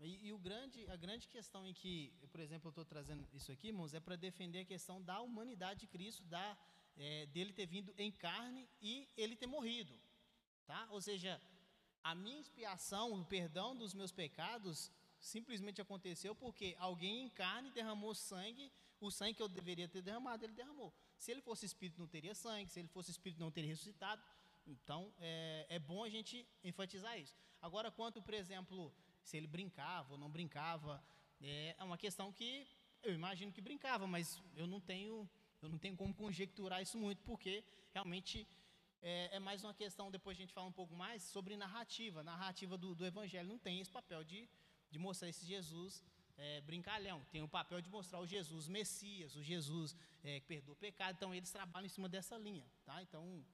E, 0.00 0.28
e, 0.28 0.32
o 0.32 0.38
grande, 0.38 0.88
a 0.88 0.96
grande 0.96 1.26
questão 1.28 1.66
em 1.66 1.74
que, 1.74 2.12
por 2.30 2.40
exemplo, 2.40 2.68
eu 2.68 2.70
estou 2.70 2.84
trazendo 2.84 3.26
isso 3.32 3.50
aqui, 3.50 3.68
irmãos, 3.68 3.94
é 3.94 4.00
para 4.00 4.14
defender 4.14 4.60
a 4.60 4.64
questão 4.64 5.02
da 5.02 5.20
humanidade 5.20 5.80
de 5.80 5.86
Cristo, 5.88 6.22
da, 6.24 6.56
é, 6.96 7.26
dele 7.26 7.52
ter 7.52 7.66
vindo 7.66 7.92
em 7.98 8.10
carne 8.12 8.68
e 8.80 9.08
ele 9.16 9.34
ter 9.34 9.46
morrido. 9.46 9.92
Tá? 10.66 10.86
Ou 10.90 11.00
seja, 11.00 11.40
a 12.04 12.14
minha 12.14 12.40
expiação, 12.40 13.12
o 13.12 13.24
perdão 13.24 13.76
dos 13.76 13.92
meus 13.92 14.12
pecados, 14.12 14.90
simplesmente 15.18 15.80
aconteceu 15.80 16.34
porque 16.34 16.76
alguém 16.78 17.24
em 17.24 17.28
carne 17.28 17.70
derramou 17.70 18.14
sangue, 18.14 18.70
o 19.00 19.10
sangue 19.10 19.34
que 19.34 19.42
eu 19.42 19.48
deveria 19.48 19.88
ter 19.88 20.02
derramado, 20.02 20.44
ele 20.44 20.52
derramou. 20.52 20.94
Se 21.18 21.32
ele 21.32 21.40
fosse 21.40 21.66
espírito, 21.66 22.00
não 22.00 22.06
teria 22.06 22.34
sangue, 22.34 22.70
se 22.70 22.78
ele 22.78 22.88
fosse 22.88 23.10
espírito, 23.10 23.40
não 23.40 23.50
teria 23.50 23.70
ressuscitado. 23.70 24.22
Então, 24.66 25.12
é, 25.18 25.66
é 25.68 25.78
bom 25.78 26.04
a 26.04 26.08
gente 26.08 26.46
enfatizar 26.62 27.18
isso. 27.18 27.34
Agora, 27.60 27.90
quanto, 27.90 28.22
por 28.22 28.34
exemplo, 28.34 28.92
se 29.28 29.36
ele 29.36 29.46
brincava 29.46 30.12
ou 30.14 30.18
não 30.18 30.30
brincava. 30.30 31.02
É, 31.40 31.76
é 31.78 31.84
uma 31.84 31.98
questão 32.04 32.32
que 32.32 32.66
eu 33.02 33.12
imagino 33.20 33.52
que 33.52 33.60
brincava, 33.60 34.06
mas 34.06 34.42
eu 34.56 34.66
não 34.66 34.80
tenho, 34.80 35.28
eu 35.62 35.68
não 35.68 35.78
tenho 35.78 35.96
como 35.96 36.14
conjecturar 36.14 36.80
isso 36.82 36.96
muito, 36.98 37.20
porque 37.22 37.62
realmente 37.92 38.46
é, 39.02 39.36
é 39.36 39.38
mais 39.38 39.62
uma 39.62 39.74
questão, 39.74 40.10
depois 40.10 40.36
a 40.36 40.40
gente 40.40 40.52
fala 40.52 40.66
um 40.66 40.72
pouco 40.80 40.94
mais, 40.94 41.22
sobre 41.22 41.56
narrativa. 41.56 42.22
Narrativa 42.22 42.78
do, 42.78 42.94
do 42.94 43.04
Evangelho 43.04 43.48
não 43.48 43.58
tem 43.58 43.80
esse 43.80 43.90
papel 43.90 44.24
de, 44.24 44.48
de 44.90 44.98
mostrar 44.98 45.28
esse 45.28 45.44
Jesus 45.46 46.02
é, 46.38 46.60
brincalhão. 46.62 47.22
Tem 47.30 47.42
o 47.42 47.48
papel 47.48 47.80
de 47.82 47.90
mostrar 47.90 48.20
o 48.20 48.26
Jesus 48.26 48.66
Messias, 48.66 49.36
o 49.36 49.42
Jesus 49.42 49.94
é, 50.24 50.40
que 50.40 50.46
perdoa 50.46 50.72
o 50.72 50.76
pecado. 50.76 51.16
Então, 51.16 51.34
eles 51.34 51.50
trabalham 51.50 51.86
em 51.86 51.90
cima 51.90 52.08
dessa 52.08 52.36
linha. 52.38 52.66
Tá? 52.86 53.02
Então, 53.02 53.44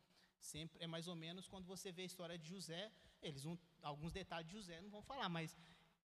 sempre 0.40 0.82
é 0.82 0.86
mais 0.86 1.08
ou 1.08 1.16
menos 1.16 1.48
quando 1.48 1.66
você 1.66 1.90
vê 1.90 2.02
a 2.02 2.06
história 2.06 2.38
de 2.38 2.48
José, 2.48 2.92
eles 3.20 3.42
vão, 3.42 3.58
alguns 3.84 4.12
detalhes 4.12 4.48
de 4.48 4.54
José 4.54 4.80
não 4.80 4.90
vão 4.90 5.02
falar, 5.02 5.28
mas 5.28 5.56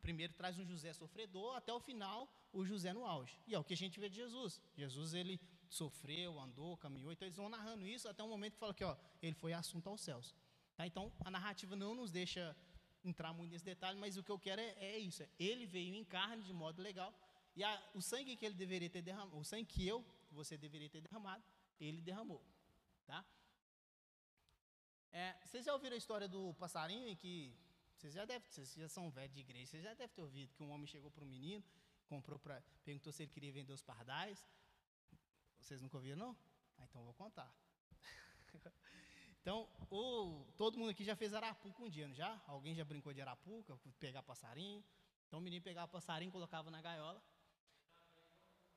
primeiro 0.01 0.33
traz 0.33 0.57
um 0.57 0.65
José 0.65 0.93
sofredor, 0.93 1.55
até 1.55 1.71
o 1.73 1.79
final 1.79 2.19
o 2.53 2.63
José 2.63 2.93
no 2.93 3.05
auge. 3.05 3.39
E 3.47 3.53
é 3.53 3.59
o 3.59 3.63
que 3.63 3.73
a 3.73 3.77
gente 3.77 3.99
vê 3.99 4.07
de 4.09 4.15
Jesus. 4.15 4.61
Jesus 4.75 5.13
ele 5.13 5.39
sofreu, 5.67 6.39
andou, 6.39 6.77
caminhou, 6.77 7.11
então 7.11 7.27
eles 7.27 7.37
vão 7.37 7.49
narrando 7.49 7.85
isso 7.87 8.07
até 8.07 8.23
o 8.23 8.27
momento 8.27 8.53
que 8.53 8.59
fala 8.59 8.73
que 8.73 8.83
ó, 8.83 8.95
ele 9.21 9.33
foi 9.33 9.51
assunto 9.53 9.87
aos 9.89 10.01
céus. 10.01 10.35
Tá? 10.75 10.85
Então 10.87 11.11
a 11.23 11.29
narrativa 11.29 11.75
não 11.75 11.93
nos 11.93 12.11
deixa 12.11 12.55
entrar 13.03 13.33
muito 13.33 13.51
nesse 13.51 13.65
detalhe, 13.65 13.99
mas 13.99 14.17
o 14.17 14.23
que 14.23 14.31
eu 14.31 14.39
quero 14.39 14.61
é, 14.61 14.75
é 14.77 14.99
isso: 14.99 15.21
é, 15.23 15.29
ele 15.39 15.65
veio 15.65 15.93
em 15.95 16.03
carne 16.03 16.43
de 16.43 16.53
modo 16.53 16.81
legal 16.81 17.13
e 17.55 17.63
a, 17.63 17.89
o 17.93 18.01
sangue 18.01 18.35
que 18.35 18.45
ele 18.45 18.55
deveria 18.55 18.89
ter 18.89 19.01
derramado, 19.01 19.37
o 19.37 19.43
sangue 19.43 19.65
que 19.65 19.87
eu, 19.87 20.05
você 20.31 20.57
deveria 20.57 20.89
ter 20.89 21.01
derramado, 21.01 21.43
ele 21.79 22.01
derramou, 22.01 22.43
tá? 23.05 23.25
É, 25.11 25.33
vocês 25.45 25.63
já 25.63 25.73
ouviram 25.73 25.95
a 25.95 25.97
história 25.97 26.27
do 26.27 26.53
passarinho 26.55 27.07
em 27.07 27.15
que 27.15 27.55
vocês 27.95 28.13
já 28.13 28.25
devem, 28.25 28.47
vocês 28.49 28.73
já 28.73 28.89
são 28.89 29.09
velhos 29.09 29.33
de 29.33 29.39
igreja, 29.39 29.71
vocês 29.71 29.83
já 29.83 29.93
devem 29.93 30.15
ter 30.15 30.21
ouvido 30.21 30.53
que 30.53 30.63
um 30.63 30.71
homem 30.71 30.85
chegou 30.87 31.09
para 31.09 31.23
um 31.23 31.27
menino, 31.27 31.63
comprou 32.07 32.37
para, 32.37 32.61
perguntou 32.83 33.11
se 33.11 33.23
ele 33.23 33.31
queria 33.31 33.51
vender 33.51 33.73
os 33.73 33.81
pardais. 33.81 34.45
Vocês 35.59 35.81
nunca 35.81 35.97
ouviram 35.97 36.17
não? 36.17 36.37
Ah, 36.77 36.83
então 36.83 37.03
vou 37.03 37.13
contar. 37.13 37.51
então, 39.41 39.67
o, 39.89 40.45
todo 40.57 40.77
mundo 40.77 40.89
aqui 40.91 41.03
já 41.03 41.15
fez 41.15 41.33
arapuca 41.33 41.83
um 41.83 41.89
dia, 41.89 42.07
não 42.07 42.13
já? 42.13 42.41
Alguém 42.45 42.75
já 42.75 42.83
brincou 42.85 43.13
de 43.13 43.21
arapuca, 43.21 43.77
pegar 43.99 44.21
passarinho? 44.21 44.83
Então 45.27 45.39
o 45.39 45.41
menino 45.41 45.63
pegava 45.63 45.87
passarinho, 45.87 46.31
colocava 46.31 46.69
na 46.69 46.81
gaiola. 46.81 47.23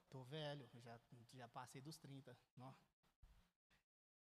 Tô 0.09 0.25
velho, 0.25 0.67
já, 0.81 0.99
já 1.35 1.49
passei 1.49 1.83
dos 1.83 1.99
30. 1.99 2.35
Não 2.57 2.75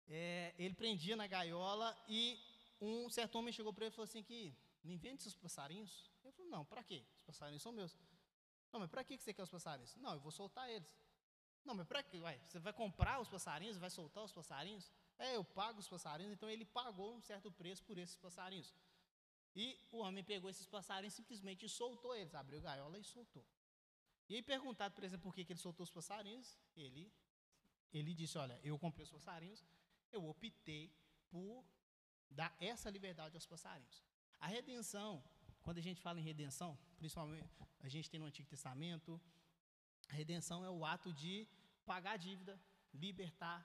é, 0.08 0.54
ele 0.58 0.74
prendia 0.74 1.16
na 1.16 1.26
gaiola 1.26 1.98
e 2.08 2.38
um 2.82 3.10
certo 3.10 3.36
homem 3.36 3.54
chegou 3.54 3.72
para 3.74 3.86
ele 3.86 3.94
e 3.94 3.96
falou 3.96 4.04
assim 4.04 4.22
que 4.22 4.54
me 4.84 4.98
vende 4.98 5.22
seus 5.22 5.36
passarinhos? 5.36 6.12
Ele 6.24 6.32
falou, 6.34 6.52
não, 6.52 6.66
para 6.66 6.84
quê? 6.84 7.06
Os 7.20 7.24
passarinhos 7.24 7.62
são 7.62 7.72
meus. 7.72 7.98
Não, 8.72 8.80
mas 8.80 8.90
para 8.90 9.04
que 9.04 9.18
você 9.18 9.34
quer 9.34 9.44
os 9.44 9.50
passarinhos? 9.50 9.96
Não, 9.96 10.14
eu 10.14 10.20
vou 10.20 10.32
soltar 10.32 10.70
eles. 10.70 10.90
Não, 11.64 11.76
mas 11.76 11.88
para 11.88 12.02
que? 12.02 12.20
Você 12.20 12.60
vai 12.60 12.74
comprar 12.74 13.20
os 13.20 13.28
passarinhos, 13.28 13.78
vai 13.78 13.90
soltar 13.90 14.24
os 14.24 14.32
passarinhos? 14.32 14.92
É, 15.20 15.36
eu 15.36 15.44
pago 15.44 15.80
os 15.80 15.88
passarinhos, 15.88 16.34
então 16.34 16.50
ele 16.50 16.66
pagou 16.66 17.14
um 17.16 17.22
certo 17.22 17.52
preço 17.52 17.84
por 17.84 17.98
esses 17.98 18.16
passarinhos. 18.16 18.74
E 19.56 19.78
o 19.92 19.98
homem 19.98 20.24
pegou 20.24 20.50
esses 20.50 20.66
passarinhos 20.66 21.14
simplesmente 21.14 21.68
soltou 21.70 22.16
eles, 22.16 22.34
abriu 22.34 22.60
a 22.60 22.64
gaiola 22.64 22.98
e 22.98 23.04
soltou. 23.04 23.46
E 24.30 24.36
aí 24.36 24.42
perguntado, 24.42 24.96
por 24.96 25.04
exemplo, 25.04 25.24
por 25.24 25.36
que, 25.36 25.44
que 25.44 25.54
ele 25.54 25.60
soltou 25.60 25.84
os 25.84 25.92
passarinhos, 25.92 26.58
ele, 26.76 27.12
ele 27.94 28.14
disse, 28.14 28.38
olha, 28.38 28.60
eu 28.64 28.80
comprei 28.80 29.04
os 29.04 29.12
passarinhos 29.12 29.64
eu 30.12 30.28
optei 30.28 30.92
por 31.30 31.64
dar 32.30 32.56
essa 32.60 32.90
liberdade 32.90 33.36
aos 33.36 33.46
passarinhos. 33.46 34.04
A 34.42 34.48
redenção, 34.48 35.24
quando 35.62 35.78
a 35.78 35.86
gente 35.88 36.02
fala 36.02 36.20
em 36.20 36.24
redenção, 36.24 36.78
principalmente 36.98 37.48
a 37.80 37.88
gente 37.88 38.10
tem 38.10 38.20
no 38.20 38.26
Antigo 38.26 38.50
Testamento, 38.50 39.22
a 40.10 40.14
redenção 40.14 40.66
é 40.66 40.70
o 40.70 40.84
ato 40.84 41.14
de 41.14 41.48
pagar 41.86 42.14
a 42.14 42.18
dívida, 42.18 42.60
libertar, 42.94 43.60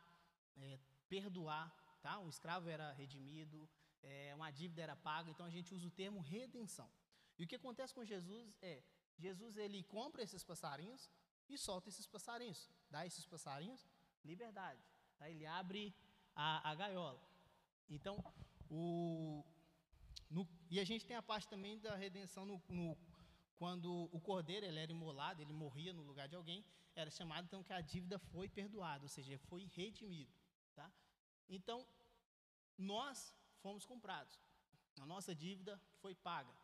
é, 0.57 0.79
perdoar, 1.09 1.67
tá? 2.03 2.19
Um 2.19 2.29
escravo 2.29 2.69
era 2.69 2.93
redimido, 2.93 3.69
é, 4.03 4.35
uma 4.35 4.51
dívida 4.51 4.83
era 4.83 4.95
paga, 4.95 5.31
então 5.31 5.47
a 5.47 5.51
gente 5.51 5.75
usa 5.75 5.87
o 5.89 5.91
termo 5.91 6.21
redenção. 6.21 6.89
E 7.39 7.45
o 7.45 7.47
que 7.47 7.57
acontece 7.57 7.95
com 7.95 8.05
Jesus 8.05 8.55
é, 8.63 8.83
Jesus 9.19 9.57
ele 9.57 9.83
compra 9.83 10.23
esses 10.23 10.45
passarinhos 10.45 11.11
e 11.49 11.57
solta 11.57 11.89
esses 11.89 12.07
passarinhos, 12.07 12.71
dá 12.91 13.01
a 13.01 13.07
esses 13.07 13.27
passarinhos 13.27 13.87
liberdade, 14.25 14.83
tá? 15.19 15.29
Ele 15.31 15.47
abre 15.47 15.95
a, 16.35 16.71
a 16.71 16.75
gaiola. 16.75 17.23
Então, 17.89 18.23
o, 18.69 19.45
no, 20.31 20.47
e 20.71 20.81
a 20.81 20.85
gente 20.85 21.07
tem 21.07 21.17
a 21.17 21.23
parte 21.23 21.49
também 21.49 21.79
da 21.79 21.95
redenção 21.95 22.45
no, 22.45 22.63
no, 22.69 22.97
quando 23.57 24.09
o 24.13 24.21
cordeiro 24.21 24.67
ele 24.67 24.79
era 24.79 24.91
imolado, 24.91 25.41
ele 25.41 25.53
morria 25.53 25.93
no 25.93 26.03
lugar 26.03 26.29
de 26.29 26.37
alguém, 26.37 26.65
era 26.95 27.11
chamado 27.11 27.45
então 27.45 27.63
que 27.63 27.73
a 27.73 27.81
dívida 27.81 28.19
foi 28.19 28.49
perdoada, 28.49 29.05
ou 29.05 29.09
seja, 29.09 29.39
foi 29.51 29.65
redimido. 29.75 30.33
Tá? 30.75 30.91
Então, 31.49 31.87
nós 32.77 33.35
fomos 33.63 33.85
comprados, 33.85 34.39
a 35.01 35.07
nossa 35.07 35.35
dívida 35.35 35.81
foi 36.01 36.15
paga. 36.15 36.55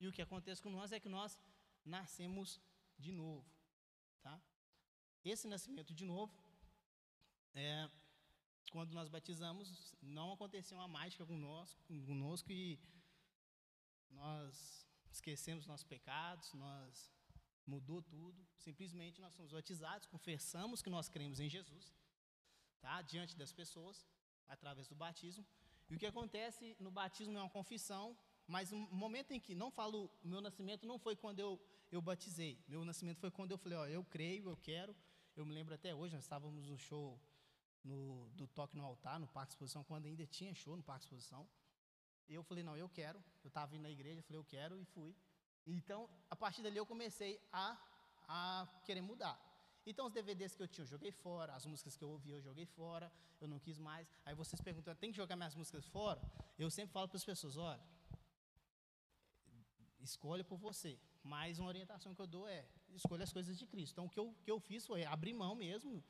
E 0.00 0.08
o 0.08 0.12
que 0.12 0.22
acontece 0.22 0.60
com 0.60 0.70
nós 0.70 0.92
é 0.92 1.00
que 1.00 1.08
nós 1.08 1.38
nascemos 1.84 2.60
de 2.98 3.12
novo. 3.12 3.46
Tá? 4.22 4.40
Esse 5.24 5.46
nascimento 5.46 5.94
de 5.94 6.04
novo, 6.04 6.32
é, 7.54 7.90
quando 8.70 8.92
nós 8.92 9.08
batizamos, 9.08 9.94
não 10.00 10.32
aconteceu 10.32 10.78
uma 10.78 10.88
mágica 10.88 11.24
conosco, 11.26 11.80
conosco 12.06 12.50
e 12.50 12.78
nós 14.12 14.86
esquecemos 15.10 15.66
nossos 15.66 15.86
pecados, 15.86 16.52
nós 16.54 17.10
mudou 17.66 18.02
tudo. 18.02 18.46
Simplesmente 18.56 19.20
nós 19.20 19.34
somos 19.34 19.52
batizados, 19.52 20.06
confessamos 20.06 20.82
que 20.82 20.90
nós 20.90 21.08
cremos 21.08 21.40
em 21.40 21.48
Jesus, 21.48 21.94
tá? 22.80 23.02
Diante 23.02 23.36
das 23.36 23.52
pessoas, 23.52 24.06
através 24.48 24.88
do 24.88 24.94
batismo. 24.94 25.46
E 25.88 25.96
o 25.96 25.98
que 25.98 26.06
acontece 26.06 26.76
no 26.78 26.90
batismo 26.90 27.36
é 27.36 27.40
uma 27.40 27.50
confissão, 27.50 28.16
mas 28.46 28.72
um 28.72 28.80
momento 28.90 29.32
em 29.32 29.40
que 29.40 29.54
não 29.54 29.70
falo, 29.70 30.10
meu 30.22 30.40
nascimento 30.40 30.86
não 30.86 30.98
foi 30.98 31.14
quando 31.14 31.40
eu 31.40 31.60
eu 31.92 32.00
batizei. 32.00 32.58
Meu 32.66 32.84
nascimento 32.84 33.20
foi 33.20 33.30
quando 33.30 33.50
eu 33.52 33.58
falei, 33.58 33.76
ó, 33.76 33.86
eu 33.86 34.02
creio, 34.02 34.48
eu 34.48 34.56
quero. 34.56 34.96
Eu 35.36 35.44
me 35.44 35.52
lembro 35.52 35.74
até 35.74 35.94
hoje, 35.94 36.14
nós 36.14 36.24
estávamos 36.24 36.66
no 36.66 36.78
show 36.78 37.20
no, 37.84 38.30
do 38.30 38.46
Toque 38.46 38.76
no 38.76 38.84
Altar, 38.84 39.20
no 39.20 39.28
Parque 39.28 39.52
Exposição, 39.52 39.84
quando 39.84 40.06
ainda 40.06 40.26
tinha 40.26 40.54
show 40.54 40.74
no 40.74 40.82
Parque 40.82 41.04
Exposição. 41.04 41.46
Eu 42.34 42.42
falei, 42.42 42.62
não, 42.62 42.76
eu 42.76 42.88
quero. 42.88 43.22
Eu 43.44 43.48
estava 43.48 43.74
indo 43.74 43.82
na 43.82 43.90
igreja, 43.90 44.22
falei, 44.22 44.38
eu 44.38 44.44
quero, 44.44 44.78
e 44.78 44.84
fui. 44.84 45.14
Então, 45.66 46.08
a 46.30 46.36
partir 46.36 46.62
dali 46.62 46.76
eu 46.76 46.86
comecei 46.86 47.40
a, 47.52 47.78
a 48.28 48.66
querer 48.84 49.00
mudar. 49.00 49.38
Então, 49.84 50.06
os 50.06 50.12
DVDs 50.12 50.54
que 50.54 50.62
eu 50.62 50.68
tinha, 50.68 50.84
eu 50.84 50.88
joguei 50.88 51.10
fora. 51.10 51.54
As 51.54 51.66
músicas 51.66 51.96
que 51.96 52.04
eu 52.04 52.10
ouvia, 52.10 52.36
eu 52.36 52.40
joguei 52.40 52.66
fora. 52.66 53.12
Eu 53.40 53.48
não 53.48 53.58
quis 53.58 53.78
mais. 53.78 54.08
Aí 54.24 54.34
vocês 54.34 54.60
perguntam, 54.60 54.94
tem 54.94 55.10
que 55.10 55.16
jogar 55.16 55.34
minhas 55.36 55.54
músicas 55.54 55.86
fora? 55.86 56.20
Eu 56.58 56.70
sempre 56.70 56.92
falo 56.92 57.08
para 57.08 57.16
as 57.16 57.24
pessoas, 57.24 57.56
olha, 57.56 57.82
escolha 60.00 60.44
por 60.44 60.56
você. 60.56 60.98
Mas 61.22 61.58
uma 61.58 61.68
orientação 61.68 62.14
que 62.14 62.20
eu 62.20 62.26
dou 62.26 62.48
é, 62.48 62.64
escolha 62.94 63.24
as 63.24 63.32
coisas 63.32 63.58
de 63.58 63.66
Cristo. 63.66 63.92
Então, 63.92 64.06
o 64.06 64.10
que 64.10 64.18
eu, 64.18 64.34
que 64.44 64.50
eu 64.50 64.60
fiz 64.60 64.86
foi 64.86 65.04
abrir 65.04 65.32
mão 65.32 65.54
mesmo 65.54 66.02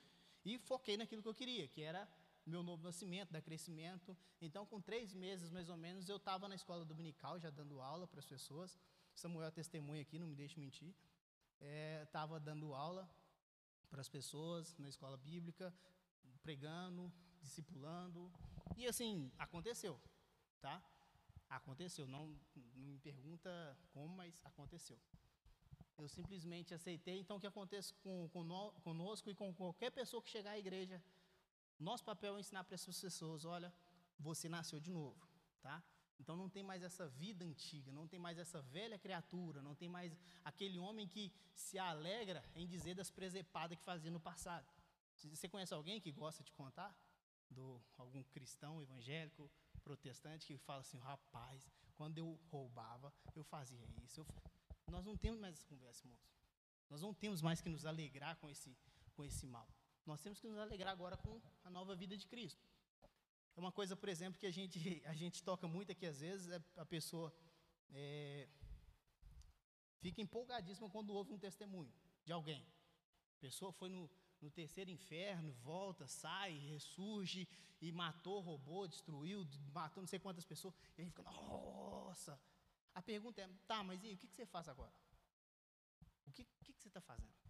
e 0.44 0.58
foquei 0.58 0.96
naquilo 0.96 1.22
que 1.22 1.28
eu 1.28 1.34
queria, 1.34 1.68
que 1.68 1.82
era 1.82 2.08
meu 2.44 2.62
novo 2.62 2.82
nascimento, 2.82 3.30
da 3.30 3.40
crescimento. 3.40 4.16
Então, 4.40 4.66
com 4.66 4.80
três 4.80 5.14
meses 5.14 5.50
mais 5.50 5.68
ou 5.68 5.76
menos, 5.76 6.08
eu 6.08 6.16
estava 6.16 6.48
na 6.48 6.54
escola 6.54 6.84
dominical 6.84 7.38
já 7.38 7.50
dando 7.50 7.80
aula 7.80 8.06
para 8.06 8.18
as 8.18 8.26
pessoas. 8.26 8.78
Samuel 9.14 9.48
é 9.48 9.50
testemunha 9.50 10.02
aqui, 10.02 10.18
não 10.18 10.26
me 10.26 10.34
deixe 10.34 10.58
mentir. 10.58 10.94
Estava 12.02 12.36
é, 12.36 12.40
dando 12.40 12.74
aula 12.74 13.08
para 13.88 14.00
as 14.00 14.08
pessoas 14.08 14.76
na 14.78 14.88
escola 14.88 15.16
bíblica, 15.16 15.72
pregando, 16.42 17.12
discipulando. 17.40 18.32
E 18.76 18.86
assim, 18.86 19.30
aconteceu, 19.38 20.00
tá? 20.60 20.82
Aconteceu. 21.48 22.08
Não, 22.08 22.34
não 22.74 22.88
me 22.88 22.98
pergunta 22.98 23.78
como, 23.92 24.16
mas 24.16 24.34
aconteceu. 24.44 24.98
Eu 25.98 26.08
simplesmente 26.08 26.74
aceitei. 26.74 27.20
Então, 27.20 27.36
o 27.36 27.40
que 27.40 27.46
acontece 27.46 27.94
com, 28.02 28.28
com 28.30 28.42
no, 28.42 28.72
conosco 28.80 29.30
e 29.30 29.34
com 29.34 29.54
qualquer 29.54 29.92
pessoa 29.92 30.22
que 30.22 30.30
chegar 30.30 30.52
à 30.52 30.58
igreja 30.58 31.00
nosso 31.78 32.04
papel 32.04 32.36
é 32.36 32.40
ensinar 32.40 32.64
para 32.64 32.74
essas 32.74 33.00
pessoas, 33.00 33.44
olha, 33.44 33.72
você 34.18 34.48
nasceu 34.48 34.78
de 34.80 34.90
novo, 34.90 35.20
tá? 35.60 35.82
Então 36.18 36.36
não 36.36 36.48
tem 36.48 36.62
mais 36.62 36.82
essa 36.82 37.08
vida 37.08 37.44
antiga, 37.44 37.90
não 37.90 38.06
tem 38.06 38.18
mais 38.18 38.38
essa 38.38 38.62
velha 38.62 38.98
criatura, 38.98 39.60
não 39.60 39.74
tem 39.74 39.88
mais 39.88 40.16
aquele 40.44 40.78
homem 40.78 41.08
que 41.08 41.32
se 41.54 41.78
alegra 41.78 42.44
em 42.54 42.66
dizer 42.66 42.94
das 42.94 43.10
presepadas 43.10 43.76
que 43.76 43.84
fazia 43.84 44.10
no 44.10 44.20
passado. 44.20 44.66
Você 45.16 45.48
conhece 45.48 45.74
alguém 45.74 46.00
que 46.00 46.12
gosta 46.12 46.42
de 46.44 46.52
contar? 46.52 46.96
Do 47.50 47.82
algum 47.98 48.22
cristão 48.22 48.80
evangélico, 48.80 49.50
protestante 49.82 50.46
que 50.46 50.56
fala 50.58 50.80
assim, 50.80 50.98
rapaz, 50.98 51.68
quando 51.96 52.18
eu 52.18 52.38
roubava, 52.50 53.12
eu 53.34 53.44
fazia 53.44 53.84
isso. 54.02 54.20
Eu... 54.20 54.26
Nós 54.90 55.04
não 55.04 55.16
temos 55.16 55.40
mais 55.40 55.54
essa 55.56 55.66
conversa, 55.66 56.06
irmãos. 56.06 56.32
Nós 56.88 57.02
não 57.02 57.12
temos 57.12 57.42
mais 57.42 57.60
que 57.60 57.68
nos 57.68 57.84
alegrar 57.84 58.36
com 58.36 58.48
esse, 58.48 58.76
com 59.14 59.24
esse 59.24 59.46
mal. 59.46 59.68
Nós 60.04 60.20
temos 60.20 60.40
que 60.40 60.48
nos 60.48 60.58
alegrar 60.58 60.92
agora 60.92 61.16
com 61.16 61.40
a 61.64 61.70
nova 61.70 61.94
vida 61.94 62.16
de 62.16 62.26
Cristo. 62.26 62.60
É 63.54 63.60
uma 63.60 63.70
coisa, 63.70 63.94
por 63.94 64.08
exemplo, 64.08 64.38
que 64.38 64.46
a 64.46 64.50
gente, 64.50 64.78
a 65.06 65.14
gente 65.14 65.42
toca 65.42 65.66
muito 65.68 65.92
aqui 65.92 66.06
às 66.06 66.20
vezes, 66.20 66.50
é 66.50 66.62
a 66.76 66.84
pessoa 66.84 67.32
é, 67.90 68.48
fica 70.00 70.20
empolgadíssima 70.20 70.88
quando 70.90 71.12
ouve 71.12 71.32
um 71.32 71.38
testemunho 71.38 71.92
de 72.24 72.32
alguém. 72.32 72.66
A 73.36 73.40
pessoa 73.40 73.72
foi 73.72 73.88
no, 73.88 74.10
no 74.40 74.50
terceiro 74.50 74.90
inferno, 74.90 75.52
volta, 75.62 76.06
sai, 76.06 76.58
ressurge 76.58 77.48
e 77.80 77.92
matou, 77.92 78.40
roubou, 78.40 78.88
destruiu, 78.88 79.46
matou 79.72 80.02
não 80.02 80.08
sei 80.08 80.18
quantas 80.18 80.44
pessoas. 80.44 80.74
E 80.96 81.02
a 81.02 81.04
gente 81.04 81.14
fica, 81.14 81.22
nossa! 81.22 82.40
A 82.94 83.00
pergunta 83.00 83.40
é, 83.40 83.48
tá, 83.66 83.82
mas 83.82 84.02
e 84.04 84.12
o 84.12 84.18
que, 84.18 84.28
que 84.28 84.34
você 84.34 84.46
faz 84.46 84.68
agora? 84.68 84.92
O 86.26 86.30
que, 86.32 86.44
que, 86.62 86.72
que 86.72 86.80
você 86.80 86.88
está 86.88 87.00
fazendo? 87.00 87.41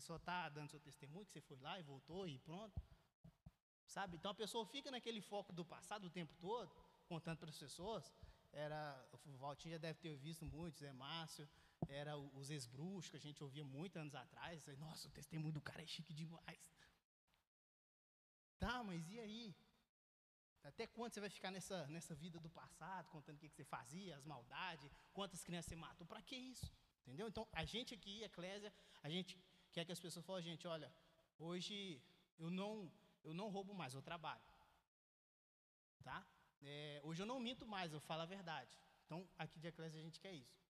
Você 0.00 0.06
só 0.06 0.16
está 0.16 0.48
dando 0.48 0.70
seu 0.70 0.80
testemunho 0.80 1.26
que 1.26 1.32
você 1.32 1.42
foi 1.42 1.58
lá 1.58 1.78
e 1.78 1.82
voltou 1.82 2.26
e 2.26 2.38
pronto. 2.38 2.80
Sabe? 3.86 4.16
Então 4.16 4.30
a 4.30 4.34
pessoa 4.34 4.64
fica 4.64 4.90
naquele 4.90 5.20
foco 5.20 5.52
do 5.52 5.64
passado 5.64 6.06
o 6.06 6.10
tempo 6.10 6.34
todo, 6.40 6.72
contando 7.06 7.36
para 7.36 7.50
as 7.50 7.58
pessoas. 7.58 8.10
Era, 8.50 8.80
o 9.26 9.36
Valtinho 9.36 9.74
já 9.74 9.78
deve 9.78 9.98
ter 9.98 10.16
visto 10.16 10.46
muito, 10.46 10.78
Zé 10.78 10.92
Márcio, 10.92 11.46
era 11.86 12.16
os 12.16 12.50
ex-bruxos 12.50 13.10
que 13.10 13.16
a 13.16 13.20
gente 13.20 13.42
ouvia 13.42 13.64
muito 13.64 13.98
anos 13.98 14.14
atrás. 14.14 14.66
Nossa, 14.78 15.06
o 15.06 15.10
testemunho 15.10 15.52
do 15.52 15.60
cara 15.60 15.82
é 15.82 15.86
chique 15.86 16.14
demais. 16.14 16.58
Tá, 18.58 18.82
mas 18.82 19.08
e 19.10 19.20
aí? 19.20 19.54
Até 20.62 20.86
quando 20.86 21.12
você 21.12 21.20
vai 21.20 21.30
ficar 21.30 21.50
nessa, 21.50 21.86
nessa 21.88 22.14
vida 22.14 22.38
do 22.40 22.48
passado, 22.48 23.08
contando 23.08 23.36
o 23.36 23.38
que, 23.38 23.48
que 23.48 23.54
você 23.54 23.64
fazia, 23.64 24.16
as 24.16 24.24
maldades, 24.24 24.90
quantas 25.12 25.42
crianças 25.42 25.68
você 25.68 25.76
matou? 25.76 26.06
Para 26.06 26.22
que 26.22 26.36
isso? 26.36 26.72
Entendeu? 27.02 27.28
Então, 27.28 27.46
a 27.52 27.64
gente 27.64 27.94
aqui, 27.94 28.22
Eclésia, 28.22 28.72
a 29.02 29.08
gente 29.08 29.38
quer 29.72 29.84
que 29.84 29.92
as 29.92 30.00
pessoas 30.00 30.24
falem, 30.24 30.42
gente, 30.42 30.66
olha, 30.66 30.92
hoje 31.38 32.02
eu 32.38 32.50
não, 32.50 32.90
eu 33.22 33.32
não 33.32 33.48
roubo 33.48 33.74
mais, 33.74 33.94
eu 33.94 34.02
trabalho. 34.02 34.42
Tá? 36.02 36.26
É, 36.62 37.00
hoje 37.02 37.22
eu 37.22 37.26
não 37.26 37.38
minto 37.40 37.66
mais, 37.66 37.92
eu 37.92 38.00
falo 38.00 38.22
a 38.22 38.26
verdade. 38.26 38.78
Então, 39.04 39.28
aqui 39.38 39.58
de 39.58 39.68
Eclésia 39.68 39.98
a 39.98 40.02
gente 40.02 40.20
quer 40.20 40.32
isso. 40.32 40.60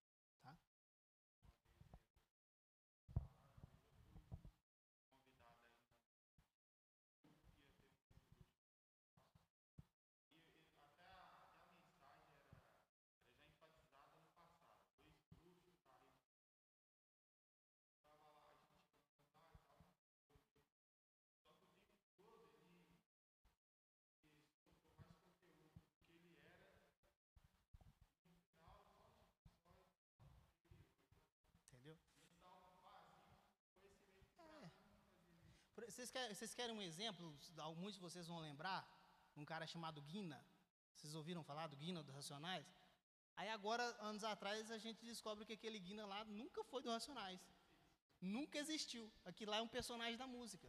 Vocês 36.11 36.23
querem, 36.23 36.35
vocês 36.35 36.55
querem 36.55 36.75
um 36.75 36.83
exemplo? 36.83 37.39
Muitos 37.77 37.95
de 37.95 38.01
vocês 38.01 38.27
vão 38.27 38.41
lembrar. 38.41 38.85
Um 39.37 39.45
cara 39.45 39.65
chamado 39.65 40.03
Guina. 40.03 40.45
Vocês 40.93 41.15
ouviram 41.15 41.45
falar 41.45 41.69
do 41.69 41.77
Guina 41.77 42.03
dos 42.03 42.13
Racionais? 42.13 42.67
Aí 43.37 43.49
agora, 43.49 43.85
anos 44.01 44.25
atrás, 44.25 44.73
a 44.73 44.79
gente 44.79 45.05
descobre 45.05 45.45
que 45.45 45.53
aquele 45.53 45.79
Guina 45.79 46.05
lá 46.05 46.25
nunca 46.25 46.65
foi 46.65 46.83
do 46.83 46.91
Racionais. 46.91 47.41
Nunca 48.21 48.59
existiu. 48.59 49.09
Aquilo 49.25 49.53
lá 49.53 49.59
é 49.59 49.63
um 49.63 49.69
personagem 49.69 50.17
da 50.17 50.27
música. 50.27 50.69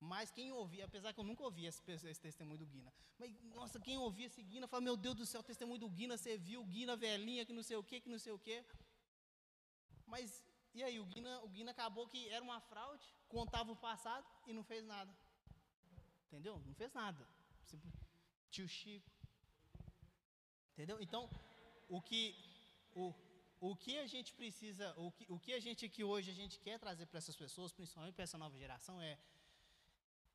Mas 0.00 0.30
quem 0.30 0.50
ouvia, 0.50 0.86
apesar 0.86 1.12
que 1.12 1.20
eu 1.20 1.24
nunca 1.24 1.42
ouvi 1.42 1.66
esse, 1.66 1.82
esse, 1.92 2.20
testemunho 2.20 2.60
do 2.60 2.66
Guina, 2.66 2.90
mas 3.18 3.30
nossa, 3.54 3.78
quem 3.78 3.98
ouvia 3.98 4.28
esse 4.28 4.42
Guina 4.42 4.66
fala: 4.66 4.80
Meu 4.80 4.96
Deus 4.96 5.14
do 5.14 5.26
céu, 5.26 5.42
testemunho 5.42 5.78
do 5.78 5.90
Guina, 5.90 6.16
você 6.16 6.38
viu 6.38 6.64
Guina 6.64 6.96
velhinha, 6.96 7.44
que 7.44 7.52
não 7.52 7.62
sei 7.62 7.76
o 7.76 7.84
que, 7.84 8.00
que 8.00 8.08
não 8.08 8.18
sei 8.18 8.32
o 8.32 8.38
que. 8.38 8.64
Mas 10.06 10.42
e 10.74 10.82
aí, 10.82 11.00
o 11.00 11.04
Guina, 11.04 11.40
o 11.40 11.48
Guina 11.48 11.70
acabou 11.72 12.06
que 12.06 12.28
era 12.28 12.42
uma 12.42 12.60
fraude, 12.60 13.04
contava 13.28 13.72
o 13.72 13.76
passado 13.76 14.26
e 14.46 14.52
não 14.52 14.62
fez 14.62 14.84
nada. 14.84 15.12
Entendeu? 16.26 16.62
Não 16.64 16.74
fez 16.74 16.92
nada. 16.92 17.26
Tio 18.50 18.68
Chico. 18.68 19.10
Entendeu? 20.72 21.00
Então, 21.00 21.28
o 21.88 22.00
que 22.00 22.22
o, 22.94 23.14
o 23.60 23.76
que 23.76 23.98
a 23.98 24.06
gente 24.06 24.32
precisa, 24.32 24.94
o 24.96 25.10
que, 25.12 25.26
o 25.28 25.38
que 25.38 25.52
a 25.52 25.60
gente 25.60 25.84
aqui 25.84 26.02
hoje 26.02 26.30
a 26.30 26.34
gente 26.34 26.58
quer 26.60 26.78
trazer 26.78 27.06
para 27.06 27.18
essas 27.18 27.36
pessoas, 27.36 27.72
principalmente 27.72 28.14
para 28.14 28.24
essa 28.24 28.38
nova 28.38 28.56
geração, 28.56 29.00
é 29.00 29.18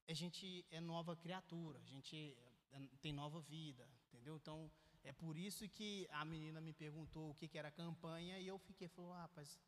a 0.07 0.13
gente 0.13 0.65
é 0.69 0.79
nova 0.79 1.15
criatura, 1.15 1.79
a 1.79 1.85
gente 1.85 2.37
é, 2.71 2.79
tem 3.01 3.11
nova 3.11 3.41
vida, 3.41 3.87
entendeu? 4.07 4.35
Então, 4.35 4.71
é 5.03 5.11
por 5.11 5.37
isso 5.37 5.67
que 5.69 6.07
a 6.11 6.23
menina 6.25 6.61
me 6.61 6.73
perguntou 6.73 7.31
o 7.31 7.35
que, 7.35 7.47
que 7.47 7.57
era 7.57 7.71
campanha 7.71 8.39
e 8.39 8.47
eu 8.47 8.57
fiquei, 8.59 8.87
falou, 8.87 9.13
ah, 9.13 9.21
rapaz, 9.21 9.59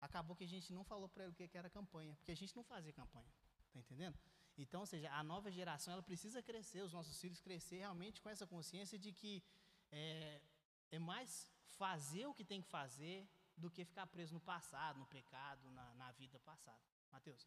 acabou 0.00 0.34
que 0.36 0.44
a 0.44 0.48
gente 0.48 0.72
não 0.72 0.84
falou 0.84 1.08
para 1.08 1.24
ele 1.24 1.32
o 1.32 1.34
que, 1.34 1.56
era 1.56 1.68
campanha, 1.68 2.14
porque 2.16 2.32
a 2.32 2.36
gente 2.36 2.54
não 2.56 2.64
fazia 2.64 2.92
campanha, 2.92 3.30
tá 3.72 3.78
entendendo? 3.78 4.18
Então, 4.56 4.80
ou 4.80 4.86
seja, 4.86 5.10
a 5.12 5.22
nova 5.22 5.50
geração, 5.50 5.92
ela 5.92 6.02
precisa 6.02 6.42
crescer, 6.42 6.82
os 6.82 6.92
nossos 6.92 7.20
filhos 7.20 7.40
crescer 7.40 7.78
realmente 7.78 8.20
com 8.20 8.28
essa 8.28 8.46
consciência 8.46 8.98
de 8.98 9.12
que 9.12 9.42
é, 9.90 10.40
é 10.90 10.98
mais 10.98 11.50
fazer 11.78 12.26
o 12.26 12.34
que 12.34 12.44
tem 12.44 12.60
que 12.60 12.68
fazer 12.68 13.28
do 13.56 13.70
que 13.70 13.84
ficar 13.84 14.06
preso 14.06 14.34
no 14.34 14.40
passado, 14.40 14.98
no 14.98 15.06
pecado, 15.06 15.70
na, 15.70 15.94
na 15.94 16.12
vida 16.12 16.38
passada. 16.40 16.80
Mateus. 17.10 17.46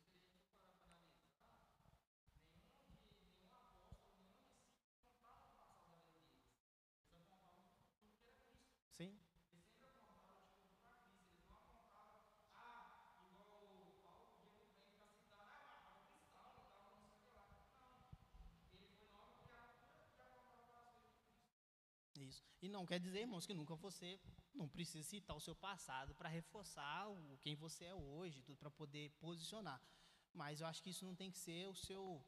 Sim. 8.91 9.17
Isso. 22.33 22.43
E 22.61 22.67
não 22.69 22.85
quer 22.85 22.99
dizer, 22.99 23.21
irmãos, 23.21 23.45
que 23.45 23.53
nunca 23.53 23.75
você 23.75 24.19
não 24.53 24.67
precisa 24.67 25.03
citar 25.03 25.35
o 25.35 25.39
seu 25.39 25.55
passado 25.55 26.15
para 26.15 26.29
reforçar 26.29 27.09
o, 27.09 27.37
quem 27.41 27.55
você 27.55 27.85
é 27.85 27.93
hoje, 27.93 28.41
tudo 28.41 28.57
para 28.57 28.71
poder 28.71 29.11
posicionar. 29.19 29.79
Mas 30.33 30.61
eu 30.61 30.67
acho 30.67 30.81
que 30.81 30.89
isso 30.89 31.05
não 31.05 31.15
tem 31.15 31.29
que 31.29 31.37
ser 31.37 31.67
o 31.67 31.75
seu, 31.75 32.25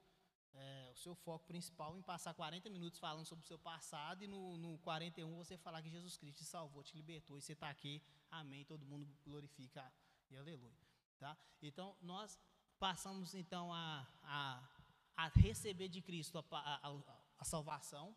é, 0.54 0.92
o 0.94 0.98
seu 0.98 1.16
foco 1.16 1.46
principal 1.48 1.98
em 1.98 2.04
passar 2.04 2.34
40 2.34 2.70
minutos 2.70 3.00
falando 3.00 3.26
sobre 3.26 3.44
o 3.44 3.48
seu 3.48 3.58
passado 3.58 4.24
e 4.24 4.28
no, 4.28 4.58
no 4.58 4.78
41 4.80 5.36
você 5.36 5.58
falar 5.58 5.82
que 5.82 5.90
Jesus 5.90 6.18
Cristo 6.18 6.40
te 6.40 6.46
salvou, 6.46 6.84
te 6.84 6.96
libertou 6.96 7.38
e 7.38 7.42
você 7.42 7.54
está 7.54 7.70
aqui, 7.70 8.02
amém, 8.30 8.64
todo 8.66 8.86
mundo 8.86 9.08
glorifica 9.24 9.92
e 10.30 10.38
aleluia. 10.38 10.78
Tá? 11.18 11.36
Então, 11.62 11.96
nós 12.02 12.38
passamos 12.78 13.34
então 13.34 13.74
a, 13.74 14.08
a, 14.24 14.70
a 15.16 15.28
receber 15.30 15.88
de 15.88 16.02
Cristo 16.02 16.38
a, 16.38 16.46
a, 16.52 16.92
a 17.40 17.46
salvação, 17.46 18.16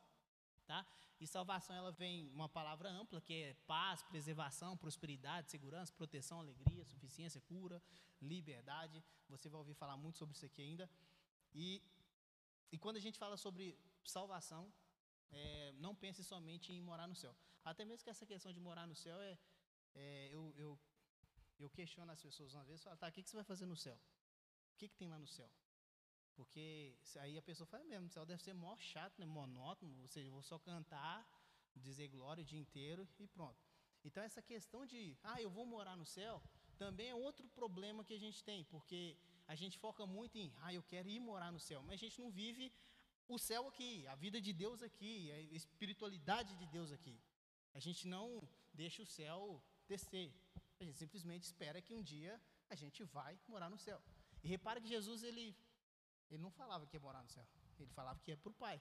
tá? 0.68 0.86
E 1.18 1.26
salvação 1.26 1.74
ela 1.74 1.90
vem 1.90 2.28
uma 2.38 2.48
palavra 2.48 2.88
ampla 2.90 3.20
que 3.20 3.34
é 3.42 3.54
paz, 3.66 4.02
preservação, 4.02 4.76
prosperidade, 4.76 5.50
segurança, 5.50 5.92
proteção, 6.00 6.38
alegria, 6.38 6.84
suficiência, 6.84 7.40
cura, 7.40 7.82
liberdade. 8.20 9.02
Você 9.28 9.48
vai 9.48 9.58
ouvir 9.58 9.74
falar 9.82 9.96
muito 9.96 10.18
sobre 10.18 10.34
isso 10.36 10.46
aqui 10.46 10.62
ainda. 10.62 10.88
E, 11.54 11.82
e 12.70 12.78
quando 12.78 12.96
a 12.96 13.00
gente 13.00 13.18
fala 13.18 13.36
sobre 13.36 13.76
salvação, 14.04 14.62
é, 15.32 15.72
não 15.84 15.94
pense 15.94 16.22
somente 16.22 16.72
em 16.72 16.80
morar 16.82 17.08
no 17.08 17.16
céu. 17.16 17.34
Até 17.64 17.84
mesmo 17.84 18.04
que 18.04 18.10
essa 18.10 18.26
questão 18.26 18.52
de 18.52 18.60
morar 18.60 18.86
no 18.86 18.94
céu 18.94 19.18
é, 19.20 19.38
é 19.94 20.28
eu, 20.30 20.54
eu, 20.56 20.78
eu 21.58 21.70
questiono 21.70 22.12
as 22.12 22.22
pessoas 22.22 22.54
uma 22.54 22.64
vez, 22.64 22.82
falo, 22.82 22.96
tá, 22.96 23.08
o 23.08 23.12
que, 23.12 23.22
que 23.22 23.30
você 23.30 23.36
vai 23.36 23.44
fazer 23.44 23.66
no 23.66 23.76
céu? 23.76 23.98
O 24.74 24.76
que, 24.78 24.86
que 24.88 24.96
tem 24.96 25.08
lá 25.08 25.18
no 25.18 25.26
céu? 25.26 25.50
Porque 26.38 26.94
aí 27.22 27.36
a 27.36 27.42
pessoa 27.42 27.66
fala 27.66 27.84
mesmo, 27.92 28.06
o 28.06 28.14
céu 28.16 28.24
deve 28.24 28.40
ser 28.46 28.54
mó 28.54 28.76
chato, 28.76 29.14
né, 29.20 29.26
monótono, 29.26 29.94
ou 30.02 30.08
seja, 30.14 30.28
eu 30.28 30.34
vou 30.38 30.44
só 30.50 30.56
cantar, 30.70 31.18
dizer 31.86 32.06
glória 32.16 32.42
o 32.42 32.48
dia 32.50 32.60
inteiro 32.64 33.02
e 33.18 33.26
pronto. 33.26 33.60
Então 34.04 34.22
essa 34.22 34.40
questão 34.40 34.86
de, 34.86 35.00
ah, 35.30 35.40
eu 35.42 35.50
vou 35.50 35.66
morar 35.66 35.96
no 35.96 36.06
céu, 36.06 36.40
também 36.82 37.08
é 37.08 37.14
outro 37.26 37.48
problema 37.48 38.04
que 38.04 38.14
a 38.14 38.22
gente 38.24 38.44
tem, 38.50 38.62
porque 38.74 39.16
a 39.48 39.56
gente 39.56 39.76
foca 39.84 40.06
muito 40.06 40.38
em, 40.38 40.54
ah, 40.62 40.72
eu 40.72 40.84
quero 40.92 41.08
ir 41.08 41.18
morar 41.18 41.50
no 41.50 41.58
céu, 41.58 41.82
mas 41.82 41.94
a 41.94 42.02
gente 42.04 42.20
não 42.20 42.30
vive 42.30 42.72
o 43.26 43.36
céu 43.36 43.66
aqui, 43.66 44.06
a 44.06 44.14
vida 44.14 44.40
de 44.40 44.52
Deus 44.52 44.80
aqui, 44.80 45.32
a 45.32 45.40
espiritualidade 45.60 46.54
de 46.54 46.66
Deus 46.66 46.92
aqui. 46.92 47.16
A 47.74 47.80
gente 47.80 48.06
não 48.06 48.26
deixa 48.72 49.02
o 49.02 49.06
céu 49.06 49.60
descer. 49.88 50.32
A 50.80 50.84
gente 50.84 50.98
simplesmente 50.98 51.42
espera 51.42 51.82
que 51.82 51.92
um 51.92 52.02
dia 52.02 52.40
a 52.70 52.76
gente 52.76 53.02
vai 53.02 53.36
morar 53.48 53.68
no 53.68 53.76
céu. 53.76 54.00
E 54.42 54.48
repare 54.48 54.80
que 54.80 54.88
Jesus 54.96 55.22
ele 55.24 55.46
ele 56.30 56.42
não 56.42 56.50
falava 56.50 56.86
que 56.86 56.96
ia 56.96 57.00
morar 57.00 57.22
no 57.22 57.28
céu. 57.28 57.46
Ele 57.78 57.90
falava 57.90 58.18
que 58.20 58.30
ia 58.30 58.36
para 58.36 58.50
o 58.50 58.54
Pai. 58.54 58.80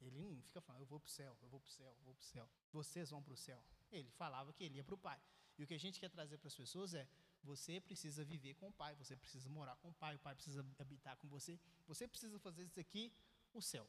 Ele 0.00 0.18
não 0.18 0.42
fica 0.42 0.60
falando, 0.60 0.82
eu 0.82 0.86
vou 0.86 0.98
para 0.98 1.08
o 1.08 1.10
céu, 1.10 1.36
eu 1.42 1.48
vou 1.48 1.60
para 1.60 1.68
o 1.68 1.72
céu, 1.72 1.94
eu 1.98 2.04
vou 2.04 2.14
para 2.14 2.22
o 2.22 2.24
céu. 2.24 2.50
Vocês 2.72 3.10
vão 3.10 3.22
para 3.22 3.34
o 3.34 3.36
céu. 3.36 3.62
Ele 3.92 4.10
falava 4.12 4.52
que 4.52 4.64
ele 4.64 4.76
ia 4.76 4.84
para 4.84 4.94
o 4.94 4.98
Pai. 4.98 5.20
E 5.58 5.64
o 5.64 5.66
que 5.66 5.74
a 5.74 5.78
gente 5.78 6.00
quer 6.00 6.08
trazer 6.08 6.38
para 6.38 6.48
as 6.48 6.54
pessoas 6.54 6.94
é: 6.94 7.06
você 7.42 7.80
precisa 7.80 8.24
viver 8.24 8.54
com 8.54 8.68
o 8.68 8.72
Pai, 8.72 8.94
você 8.94 9.14
precisa 9.14 9.48
morar 9.50 9.76
com 9.76 9.90
o 9.90 9.94
Pai, 9.94 10.14
o 10.14 10.18
Pai 10.18 10.34
precisa 10.34 10.64
habitar 10.78 11.16
com 11.18 11.28
você. 11.28 11.60
Você 11.86 12.08
precisa 12.08 12.38
fazer 12.38 12.64
isso 12.64 12.80
aqui, 12.80 13.12
o 13.52 13.60
céu. 13.60 13.86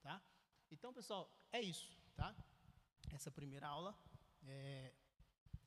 Tá? 0.00 0.22
Então, 0.70 0.92
pessoal, 0.92 1.28
é 1.50 1.60
isso. 1.60 1.90
Tá? 2.14 2.34
Essa 3.12 3.30
primeira 3.30 3.66
aula. 3.66 3.98
É, 4.44 4.94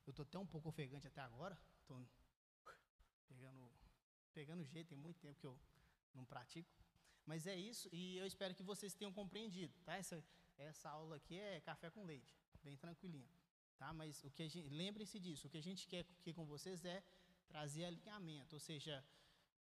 eu 0.06 0.10
estou 0.10 0.22
até 0.22 0.38
um 0.38 0.46
pouco 0.46 0.68
ofegante 0.68 1.06
até 1.06 1.20
agora. 1.20 1.58
Estou 1.80 2.02
pegando, 3.28 3.70
pegando 4.32 4.64
jeito, 4.64 4.88
tem 4.88 4.98
muito 4.98 5.20
tempo 5.20 5.38
que 5.38 5.46
eu 5.46 5.58
não 6.14 6.24
pratico. 6.24 6.70
Mas 7.24 7.46
é 7.46 7.56
isso, 7.56 7.88
e 7.92 8.16
eu 8.18 8.26
espero 8.26 8.54
que 8.54 8.62
vocês 8.62 8.94
tenham 8.94 9.12
compreendido, 9.12 9.72
tá? 9.84 9.96
Essa, 9.96 10.22
essa 10.58 10.90
aula 10.90 11.16
aqui 11.16 11.38
é 11.38 11.60
café 11.60 11.88
com 11.90 12.04
leite, 12.04 12.34
bem 12.62 12.76
tranquilinha, 12.76 13.30
tá? 13.78 13.92
Mas 13.92 14.22
o 14.24 14.30
que 14.30 14.42
a 14.42 14.48
gente, 14.48 14.68
lembrem-se 14.68 15.20
disso, 15.20 15.46
o 15.46 15.50
que 15.50 15.58
a 15.58 15.62
gente 15.62 15.86
quer 15.86 16.00
aqui 16.18 16.32
com 16.32 16.44
vocês 16.44 16.84
é 16.84 17.02
trazer 17.46 17.84
alinhamento, 17.84 18.56
ou 18.56 18.60
seja, 18.60 19.04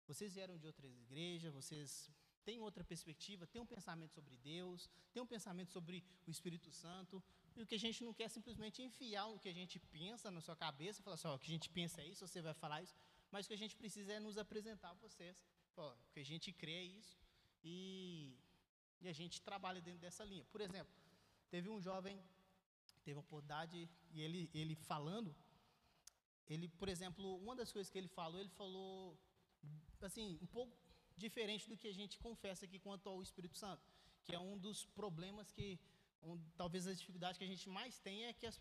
vocês 0.06 0.34
vieram 0.34 0.58
de 0.58 0.68
outras 0.68 1.00
igrejas, 1.00 1.54
vocês 1.54 2.12
têm 2.44 2.60
outra 2.60 2.84
perspectiva, 2.84 3.48
têm 3.48 3.62
um 3.62 3.66
pensamento 3.66 4.14
sobre 4.14 4.38
Deus, 4.38 4.90
têm 5.12 5.22
um 5.22 5.26
pensamento 5.26 5.72
sobre 5.72 6.04
o 6.28 6.30
Espírito 6.30 6.72
Santo, 6.72 7.24
e 7.56 7.62
o 7.62 7.66
que 7.66 7.76
a 7.76 7.80
gente 7.80 8.04
não 8.04 8.14
quer 8.14 8.26
é 8.26 8.30
simplesmente 8.30 8.84
enfiar 8.84 9.28
o 9.28 9.40
que 9.40 9.50
a 9.50 9.54
gente 9.54 9.80
pensa 9.80 10.30
na 10.30 10.42
sua 10.42 10.56
cabeça 10.56 11.02
falar 11.02 11.16
assim, 11.16 11.28
ó, 11.28 11.36
o 11.36 11.40
que 11.40 11.48
a 11.48 11.56
gente 11.56 11.70
pensa 11.70 12.02
é 12.02 12.08
isso, 12.08 12.28
você 12.28 12.42
vai 12.42 12.54
falar 12.54 12.82
isso, 12.84 12.96
mas 13.32 13.46
o 13.46 13.48
que 13.48 13.56
a 13.56 13.58
gente 13.58 13.76
precisa 13.76 14.14
é 14.14 14.20
nos 14.20 14.38
apresentar 14.38 14.90
a 14.92 14.94
vocês 14.94 15.44
Ó, 15.78 15.94
que 16.12 16.20
a 16.20 16.24
gente 16.24 16.52
crê 16.52 16.74
é 16.74 16.84
isso 16.84 17.18
e, 17.64 18.38
e 19.02 19.08
a 19.08 19.14
gente 19.14 19.42
trabalha 19.42 19.82
dentro 19.82 20.00
dessa 20.00 20.24
linha. 20.24 20.46
Por 20.46 20.62
exemplo, 20.62 20.94
teve 21.50 21.70
um 21.70 21.82
jovem, 21.82 22.22
teve 23.04 23.18
a 23.18 23.22
oportunidade, 23.22 23.90
e 24.12 24.22
ele, 24.22 24.50
ele 24.54 24.76
falando, 24.76 25.36
ele, 26.48 26.68
por 26.68 26.88
exemplo, 26.88 27.38
uma 27.38 27.56
das 27.56 27.72
coisas 27.72 27.90
que 27.90 27.98
ele 27.98 28.08
falou, 28.08 28.40
ele 28.40 28.50
falou, 28.50 29.20
assim, 30.02 30.38
um 30.42 30.46
pouco 30.46 30.78
diferente 31.18 31.68
do 31.68 31.76
que 31.76 31.88
a 31.88 31.94
gente 31.94 32.18
confessa 32.20 32.66
aqui 32.66 32.78
quanto 32.80 33.10
ao 33.10 33.22
Espírito 33.22 33.58
Santo, 33.58 33.84
que 34.24 34.34
é 34.34 34.40
um 34.40 34.58
dos 34.58 34.86
problemas 34.86 35.52
que, 35.52 35.80
um, 36.22 36.40
talvez 36.56 36.88
as 36.88 37.00
dificuldades 37.00 37.38
que 37.38 37.44
a 37.44 37.48
gente 37.48 37.68
mais 37.70 38.00
tem 38.00 38.26
é 38.26 38.34
que 38.34 38.46
as, 38.46 38.60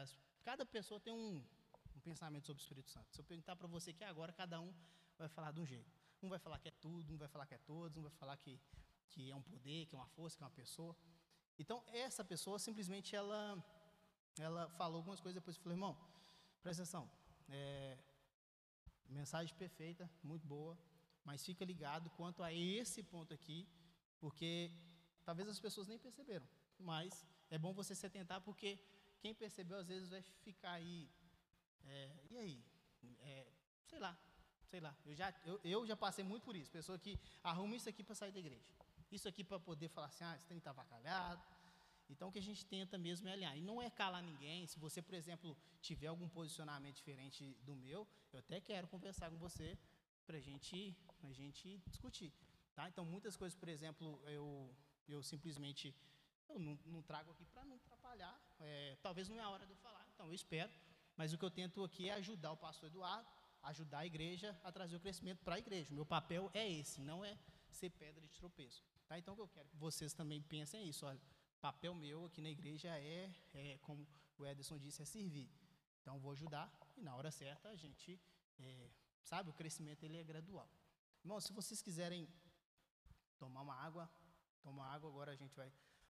as, 0.00 0.18
cada 0.42 0.64
pessoa 0.66 1.00
tem 1.00 1.12
um, 1.12 1.42
um 1.96 2.00
pensamento 2.00 2.46
sobre 2.46 2.60
o 2.60 2.64
Espírito 2.64 2.90
Santo. 2.90 3.12
Se 3.12 3.20
eu 3.20 3.24
perguntar 3.24 3.56
para 3.56 3.66
você 3.66 3.92
que 3.92 4.04
agora, 4.04 4.32
cada 4.32 4.60
um 4.60 4.72
vai 5.18 5.28
falar 5.28 5.52
de 5.52 5.60
um 5.60 5.66
jeito. 5.66 6.03
Um 6.24 6.28
vai 6.34 6.38
falar 6.38 6.58
que 6.58 6.68
é 6.68 6.74
tudo, 6.86 7.12
um 7.14 7.18
vai 7.18 7.28
falar 7.28 7.46
que 7.46 7.54
é 7.54 7.58
todos, 7.58 7.98
um 7.98 8.02
vai 8.08 8.10
falar 8.12 8.36
que, 8.38 8.58
que 9.10 9.30
é 9.30 9.36
um 9.36 9.42
poder, 9.42 9.84
que 9.86 9.94
é 9.94 9.98
uma 9.98 10.06
força, 10.16 10.36
que 10.38 10.42
é 10.42 10.46
uma 10.46 10.58
pessoa. 10.62 10.96
Então, 11.58 11.84
essa 12.04 12.24
pessoa 12.24 12.58
simplesmente 12.58 13.14
ela, 13.14 13.42
ela 14.38 14.62
falou 14.70 14.96
algumas 14.96 15.20
coisas, 15.20 15.34
depois 15.40 15.58
falou, 15.58 15.74
irmão, 15.74 15.94
presta 16.62 16.82
atenção, 16.82 17.10
é, 17.48 17.98
mensagem 19.06 19.54
perfeita, 19.54 20.10
muito 20.22 20.46
boa, 20.46 20.78
mas 21.24 21.44
fica 21.44 21.62
ligado 21.62 22.08
quanto 22.18 22.42
a 22.42 22.50
esse 22.52 23.02
ponto 23.02 23.34
aqui, 23.34 23.68
porque 24.18 24.72
talvez 25.26 25.46
as 25.46 25.60
pessoas 25.60 25.86
nem 25.86 25.98
perceberam, 25.98 26.48
mas 26.78 27.26
é 27.50 27.58
bom 27.58 27.74
você 27.74 27.94
se 27.94 28.06
atentar, 28.06 28.40
porque 28.40 28.78
quem 29.20 29.34
percebeu 29.34 29.76
às 29.76 29.88
vezes 29.88 30.08
vai 30.08 30.22
ficar 30.22 30.72
aí, 30.72 31.10
é, 31.84 32.24
e 32.30 32.36
aí, 32.38 32.64
é, 33.20 33.46
sei 33.86 33.98
lá, 33.98 34.18
sei 34.70 34.80
lá, 34.80 34.94
eu 35.04 35.14
já, 35.14 35.34
eu, 35.44 35.60
eu 35.64 35.86
já 35.86 35.96
passei 35.96 36.24
muito 36.24 36.44
por 36.44 36.56
isso. 36.56 36.70
Pessoa 36.70 36.98
que 36.98 37.18
arruma 37.42 37.76
isso 37.76 37.88
aqui 37.88 38.02
para 38.02 38.14
sair 38.14 38.32
da 38.32 38.38
igreja. 38.38 38.64
Isso 39.10 39.28
aqui 39.28 39.44
para 39.44 39.58
poder 39.58 39.88
falar 39.88 40.08
assim, 40.08 40.24
ah, 40.24 40.34
esse 40.36 40.46
trem 40.46 40.58
está 40.58 40.70
avacalhado. 40.70 41.42
Então, 42.08 42.28
o 42.28 42.32
que 42.32 42.38
a 42.38 42.42
gente 42.42 42.64
tenta 42.66 42.98
mesmo 42.98 43.28
é 43.28 43.32
alinhar. 43.32 43.56
E 43.56 43.60
não 43.60 43.80
é 43.80 43.88
calar 43.88 44.22
ninguém. 44.22 44.66
Se 44.66 44.78
você, 44.78 45.00
por 45.00 45.14
exemplo, 45.14 45.56
tiver 45.80 46.08
algum 46.08 46.28
posicionamento 46.28 46.96
diferente 46.96 47.56
do 47.62 47.74
meu, 47.74 48.06
eu 48.32 48.38
até 48.38 48.60
quero 48.60 48.86
conversar 48.88 49.30
com 49.30 49.38
você 49.38 49.78
para 50.26 50.38
gente, 50.40 50.96
a 51.22 51.32
gente 51.32 51.78
discutir. 51.86 52.32
Tá? 52.74 52.88
Então, 52.88 53.04
muitas 53.04 53.36
coisas, 53.36 53.58
por 53.58 53.68
exemplo, 53.68 54.20
eu, 54.26 54.74
eu 55.08 55.22
simplesmente 55.22 55.94
eu 56.48 56.58
não, 56.58 56.78
não 56.86 57.02
trago 57.02 57.30
aqui 57.32 57.44
para 57.46 57.64
não 57.64 57.76
atrapalhar. 57.76 58.38
É, 58.60 58.96
talvez 59.02 59.28
não 59.28 59.38
é 59.38 59.42
a 59.42 59.48
hora 59.48 59.64
de 59.64 59.72
eu 59.72 59.76
falar, 59.76 60.06
então 60.14 60.26
eu 60.26 60.34
espero. 60.34 60.70
Mas 61.16 61.32
o 61.32 61.38
que 61.38 61.44
eu 61.44 61.50
tento 61.50 61.82
aqui 61.84 62.08
é 62.08 62.14
ajudar 62.14 62.52
o 62.52 62.56
pastor 62.56 62.88
Eduardo 62.88 63.28
ajudar 63.64 64.00
a 64.00 64.06
igreja 64.06 64.58
a 64.62 64.70
trazer 64.70 64.96
o 64.96 65.00
crescimento 65.00 65.42
para 65.42 65.56
a 65.56 65.58
igreja. 65.58 65.90
O 65.90 65.94
meu 65.94 66.06
papel 66.06 66.50
é 66.54 66.70
esse, 66.70 67.00
não 67.00 67.24
é 67.24 67.38
ser 67.70 67.90
pedra 67.90 68.20
de 68.20 68.38
tropeço. 68.38 68.84
Tá? 69.06 69.18
Então, 69.18 69.36
eu 69.38 69.48
quero 69.48 69.68
que 69.68 69.76
vocês 69.76 70.12
também 70.12 70.40
pensem 70.42 70.80
é 70.80 70.84
isso. 70.84 71.04
Olha, 71.06 71.20
papel 71.60 71.94
meu 71.94 72.26
aqui 72.26 72.40
na 72.40 72.50
igreja 72.50 72.88
é, 72.98 73.30
é, 73.54 73.78
como 73.82 74.06
o 74.38 74.46
Ederson 74.46 74.78
disse, 74.78 75.02
é 75.02 75.04
servir. 75.04 75.50
Então, 76.00 76.18
vou 76.18 76.32
ajudar 76.32 76.72
e 76.96 77.02
na 77.02 77.14
hora 77.14 77.30
certa 77.30 77.68
a 77.68 77.76
gente, 77.76 78.20
é, 78.58 78.90
sabe, 79.22 79.50
o 79.50 79.52
crescimento 79.52 80.04
ele 80.04 80.18
é 80.18 80.24
gradual. 80.24 80.68
Irmão, 81.22 81.40
se 81.40 81.52
vocês 81.52 81.80
quiserem 81.80 82.28
tomar 83.38 83.62
uma 83.62 83.74
água, 83.74 84.10
tomar 84.62 84.92
água, 84.94 85.08
agora 85.08 85.32
a 85.32 85.36
gente 85.36 85.56
vai 85.56 85.72